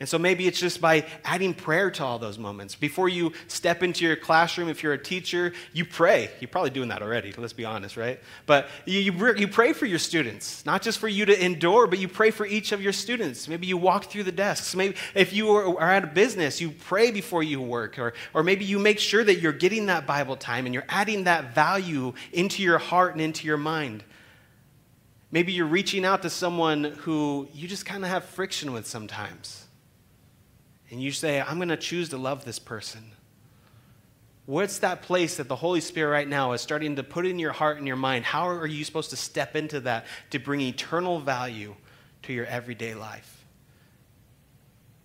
And 0.00 0.08
so 0.08 0.18
maybe 0.18 0.48
it's 0.48 0.58
just 0.58 0.80
by 0.80 1.06
adding 1.24 1.54
prayer 1.54 1.88
to 1.92 2.04
all 2.04 2.18
those 2.18 2.36
moments. 2.36 2.74
Before 2.74 3.08
you 3.08 3.32
step 3.46 3.80
into 3.80 4.04
your 4.04 4.16
classroom, 4.16 4.68
if 4.68 4.82
you're 4.82 4.92
a 4.92 4.98
teacher, 4.98 5.52
you 5.72 5.84
pray. 5.84 6.30
You're 6.40 6.48
probably 6.48 6.70
doing 6.70 6.88
that 6.88 7.00
already, 7.00 7.32
let's 7.38 7.52
be 7.52 7.64
honest, 7.64 7.96
right? 7.96 8.18
But 8.44 8.68
you, 8.86 8.98
you, 8.98 9.34
you, 9.36 9.46
pray 9.46 9.72
for 9.72 9.86
your 9.86 10.00
students, 10.00 10.66
not 10.66 10.82
just 10.82 10.98
for 10.98 11.06
you 11.06 11.24
to 11.26 11.44
endure, 11.44 11.86
but 11.86 12.00
you 12.00 12.08
pray 12.08 12.32
for 12.32 12.44
each 12.44 12.72
of 12.72 12.82
your 12.82 12.92
students. 12.92 13.46
Maybe 13.46 13.68
you 13.68 13.76
walk 13.76 14.06
through 14.06 14.24
the 14.24 14.32
desks. 14.32 14.74
Maybe 14.74 14.96
if 15.14 15.32
you 15.32 15.52
are, 15.52 15.80
are 15.80 15.92
at 15.92 16.02
a 16.02 16.08
business, 16.08 16.60
you 16.60 16.72
pray 16.72 17.12
before 17.12 17.44
you 17.44 17.60
work. 17.60 17.96
Or, 17.96 18.14
or 18.34 18.42
maybe 18.42 18.64
you 18.64 18.80
make 18.80 18.98
sure 18.98 19.22
that 19.22 19.36
you're 19.36 19.52
getting 19.52 19.86
that 19.86 20.08
Bible 20.08 20.34
time 20.34 20.66
and 20.66 20.74
you're 20.74 20.86
adding 20.88 21.24
that 21.24 21.54
value 21.54 22.14
into 22.32 22.64
your 22.64 22.78
heart 22.78 23.12
and 23.12 23.20
into 23.20 23.46
your 23.46 23.58
mind. 23.58 24.02
Maybe 25.30 25.52
you're 25.52 25.66
reaching 25.66 26.04
out 26.04 26.22
to 26.22 26.30
someone 26.30 26.82
who 26.82 27.48
you 27.54 27.68
just 27.68 27.86
kind 27.86 28.02
of 28.02 28.10
have 28.10 28.24
friction 28.24 28.72
with 28.72 28.88
sometimes 28.88 29.64
and 30.94 31.02
you 31.02 31.10
say, 31.10 31.40
I'm 31.40 31.56
going 31.56 31.70
to 31.70 31.76
choose 31.76 32.10
to 32.10 32.16
love 32.16 32.44
this 32.44 32.60
person, 32.60 33.02
what's 34.46 34.78
that 34.78 35.02
place 35.02 35.38
that 35.38 35.48
the 35.48 35.56
Holy 35.56 35.80
Spirit 35.80 36.12
right 36.12 36.28
now 36.28 36.52
is 36.52 36.60
starting 36.60 36.94
to 36.94 37.02
put 37.02 37.26
in 37.26 37.40
your 37.40 37.50
heart 37.50 37.78
and 37.78 37.86
your 37.88 37.96
mind? 37.96 38.24
How 38.24 38.46
are 38.46 38.64
you 38.64 38.84
supposed 38.84 39.10
to 39.10 39.16
step 39.16 39.56
into 39.56 39.80
that 39.80 40.06
to 40.30 40.38
bring 40.38 40.60
eternal 40.60 41.18
value 41.18 41.74
to 42.22 42.32
your 42.32 42.46
everyday 42.46 42.94
life? 42.94 43.44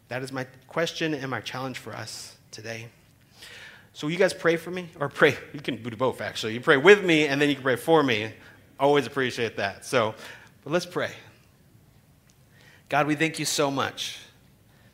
That 0.09 0.21
is 0.21 0.31
my 0.31 0.43
question 0.67 1.15
and 1.15 1.31
my 1.31 1.41
challenge 1.41 1.79
for 1.79 1.95
us 1.95 2.35
today. 2.51 2.89
So, 3.93 4.05
will 4.05 4.11
you 4.11 4.19
guys 4.19 4.35
pray 4.35 4.57
for 4.57 4.69
me? 4.69 4.89
Or 4.99 5.09
pray, 5.09 5.35
you 5.53 5.59
can 5.59 5.81
do 5.81 5.89
both 5.89 6.21
actually. 6.21 6.53
You 6.53 6.61
pray 6.61 6.77
with 6.77 7.03
me 7.03 7.25
and 7.25 7.41
then 7.41 7.49
you 7.49 7.55
can 7.55 7.63
pray 7.63 7.77
for 7.77 8.03
me. 8.03 8.31
Always 8.79 9.07
appreciate 9.07 9.57
that. 9.57 9.85
So, 9.85 10.13
but 10.63 10.71
let's 10.71 10.85
pray. 10.85 11.09
God, 12.89 13.07
we 13.07 13.15
thank 13.15 13.39
you 13.39 13.45
so 13.45 13.71
much 13.71 14.19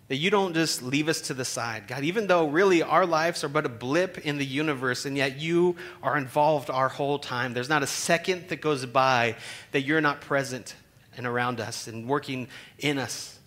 that 0.08 0.18
you 0.18 0.30
don't 0.30 0.54
just 0.54 0.84
leave 0.84 1.08
us 1.08 1.22
to 1.22 1.34
the 1.34 1.46
side. 1.46 1.88
God, 1.88 2.04
even 2.04 2.28
though 2.28 2.48
really 2.48 2.84
our 2.84 3.06
lives 3.06 3.44
are 3.44 3.50
but 3.50 3.66
a 3.66 3.70
blip 3.70 4.20
in 4.20 4.38
the 4.38 4.46
universe, 4.46 5.06
and 5.06 5.18
yet 5.18 5.40
you 5.40 5.76
are 6.04 6.18
involved 6.18 6.70
our 6.70 6.90
whole 6.90 7.18
time. 7.18 7.54
There's 7.54 7.70
not 7.70 7.82
a 7.82 7.88
second 7.88 8.50
that 8.50 8.62
goes 8.62 8.86
by 8.86 9.36
that 9.72 9.82
you're 9.82 10.02
not 10.02 10.22
present 10.22 10.76
and 11.18 11.26
around 11.26 11.60
us 11.60 11.88
and 11.88 12.08
working 12.08 12.48
in 12.78 13.00
us. 13.00 13.40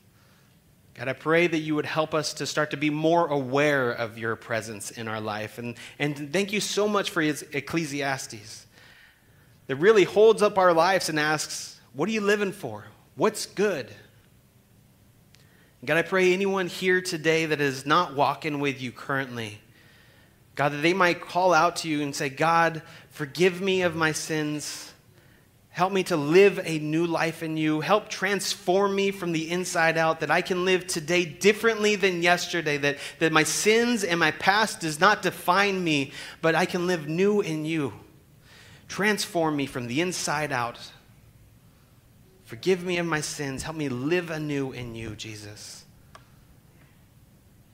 God, 0.95 1.07
I 1.07 1.13
pray 1.13 1.47
that 1.47 1.59
you 1.59 1.77
would 1.77 1.87
help 1.87 2.13
us 2.13 2.35
to 2.35 2.47
start 2.47 2.73
to 2.73 2.77
be 2.77 2.91
more 2.91 3.29
aware 3.29 3.93
of 3.93 4.19
your 4.19 4.35
presence 4.35 4.91
in 4.91 5.07
our 5.07 5.21
life. 5.21 5.59
And, 5.59 5.77
and 6.01 6.33
thank 6.33 6.53
you 6.53 6.59
so 6.59 6.89
much 6.89 7.11
for 7.11 7.23
his 7.23 7.43
Ecclesiastes 7.53 8.67
that 9.69 9.77
really 9.77 10.03
holds 10.03 10.43
up 10.43 10.59
our 10.59 10.73
lives 10.73 11.09
and 11.09 11.21
asks, 11.21 11.79
What 11.93 12.09
are 12.09 12.13
you 12.13 12.21
living 12.21 12.51
for? 12.51 12.87
What's 13.15 13.47
good? 13.47 13.95
God, 15.85 15.97
I 15.97 16.03
pray 16.03 16.33
anyone 16.33 16.66
here 16.66 17.01
today 17.01 17.47
that 17.47 17.61
is 17.61 17.87
not 17.87 18.16
walking 18.16 18.59
with 18.59 18.83
you 18.83 18.91
currently, 18.91 19.61
God, 20.57 20.72
that 20.72 20.83
they 20.83 20.93
might 20.93 21.20
call 21.20 21.55
out 21.55 21.76
to 21.76 21.89
you 21.89 22.03
and 22.03 22.14
say, 22.14 22.29
God, 22.29 22.83
forgive 23.11 23.61
me 23.61 23.83
of 23.83 23.95
my 23.95 24.11
sins. 24.11 24.93
Help 25.70 25.93
me 25.93 26.03
to 26.03 26.16
live 26.16 26.59
a 26.64 26.81
new 26.81 27.07
life 27.07 27.45
in 27.45 27.57
you. 27.57 27.81
Help 27.81 28.09
transform 28.09 28.97
me 28.97 29.12
from 29.12 29.31
the 29.31 29.49
inside 29.49 29.97
out 29.97 30.18
that 30.18 30.33
I 30.33 30.43
can 30.43 30.64
live 30.64 30.89
today 30.89 31.24
differently 31.24 31.95
than 31.95 32.24
yesterday, 32.24 32.79
that, 32.79 32.99
that 33.20 33.31
my 33.31 33.45
sins 33.45 34.03
and 34.03 34.18
my 34.18 34.33
past 34.33 34.81
does 34.81 34.99
not 34.99 35.22
define 35.22 35.85
me, 35.85 36.11
but 36.43 36.57
I 36.57 36.66
can 36.66 36.89
live 36.89 37.07
new 37.07 37.41
in 37.41 37.64
you. 37.64 37.93
Transform 38.89 39.55
me 39.55 39.66
from 39.66 39.87
the 39.87 40.01
inside 40.01 40.51
out. 40.51 40.81
Forgive 42.49 42.82
me 42.82 42.96
of 42.96 43.05
my 43.05 43.20
sins. 43.20 43.62
Help 43.62 43.76
me 43.76 43.90
live 43.90 44.30
anew 44.30 44.72
in 44.72 44.94
you, 44.94 45.14
Jesus. 45.16 45.84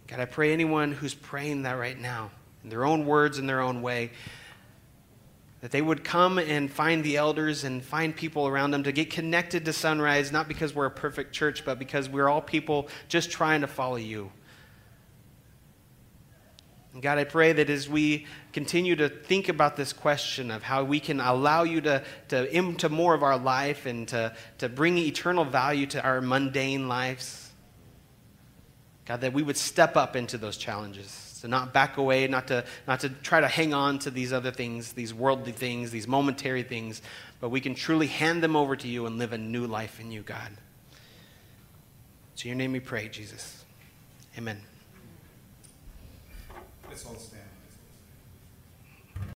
God, 0.09 0.19
I 0.19 0.25
pray 0.25 0.53
anyone 0.53 0.91
who's 0.91 1.15
praying 1.15 1.63
that 1.63 1.75
right 1.75 1.97
now, 1.97 2.33
in 2.65 2.71
their 2.71 2.85
own 2.85 3.07
words, 3.07 3.39
in 3.39 3.47
their 3.47 3.61
own 3.61 3.83
way, 3.83 4.11
that 5.61 5.71
they 5.71 5.81
would 5.81 6.03
come 6.03 6.39
and 6.39 6.69
find 6.69 7.05
the 7.05 7.19
elders 7.19 7.63
and 7.63 7.85
find 7.85 8.17
people 8.17 8.49
around 8.49 8.73
them 8.73 8.83
to 8.83 8.91
get 8.91 9.11
connected 9.11 9.65
to 9.67 9.73
Sunrise, 9.73 10.33
not 10.33 10.49
because 10.49 10.75
we're 10.75 10.87
a 10.87 10.91
perfect 10.91 11.33
church, 11.33 11.65
but 11.65 11.79
because 11.79 12.09
we're 12.09 12.29
all 12.29 12.43
people 12.43 12.89
just 13.07 13.31
trying 13.31 13.61
to 13.61 13.69
follow 13.69 13.95
you. 13.95 14.33
God, 17.01 17.19
I 17.19 17.25
pray 17.25 17.53
that 17.53 17.69
as 17.71 17.89
we 17.89 18.27
continue 18.53 18.95
to 18.97 19.09
think 19.09 19.49
about 19.49 19.77
this 19.77 19.93
question 19.93 20.53
of 20.53 20.63
how 20.63 20.85
we 20.85 21.01
can 21.01 21.19
allow 21.19 21.65
you 21.65 21.81
to, 21.81 22.05
to 22.29 22.57
into 22.57 22.89
more 22.89 23.15
of 23.15 23.25
our 23.25 23.37
life 23.37 23.85
and 23.85 24.07
to, 24.09 24.33
to 24.59 24.69
bring 24.69 24.97
eternal 24.99 25.45
value 25.45 25.87
to 25.87 26.03
our 26.05 26.21
mundane 26.21 26.87
lives, 26.87 27.51
God, 29.07 29.23
that 29.23 29.33
we 29.33 29.43
would 29.43 29.57
step 29.57 29.97
up 29.97 30.15
into 30.15 30.39
those 30.39 30.57
challenges, 30.57 31.39
to 31.43 31.49
not 31.49 31.73
back 31.73 31.97
away, 31.97 32.29
not 32.29 32.47
to, 32.49 32.65
not 32.87 33.01
to 33.01 33.09
try 33.09 33.41
to 33.41 33.49
hang 33.49 33.75
on 33.75 33.99
to 34.01 34.11
these 34.11 34.33
other 34.33 34.53
things, 34.53 34.93
these 34.93 35.13
worldly 35.13 35.53
things, 35.53 35.91
these 35.91 36.07
momentary 36.07 36.63
things, 36.63 37.03
but 37.41 37.49
we 37.49 37.61
can 37.61 37.75
truly 37.75 38.07
hand 38.07 38.41
them 38.41 38.55
over 38.55 38.77
to 38.77 38.87
you 38.87 39.07
and 39.07 39.19
live 39.19 39.33
a 39.33 39.39
new 39.39 39.67
life 39.67 39.99
in 39.99 40.13
you, 40.13 40.23
God. 40.23 40.53
To 42.37 42.49
your 42.49 42.57
name 42.57 42.73
we 42.73 42.81
pray, 42.81 43.09
Jesus. 43.09 43.65
Amen. 44.39 44.61
Stand. 46.97 47.34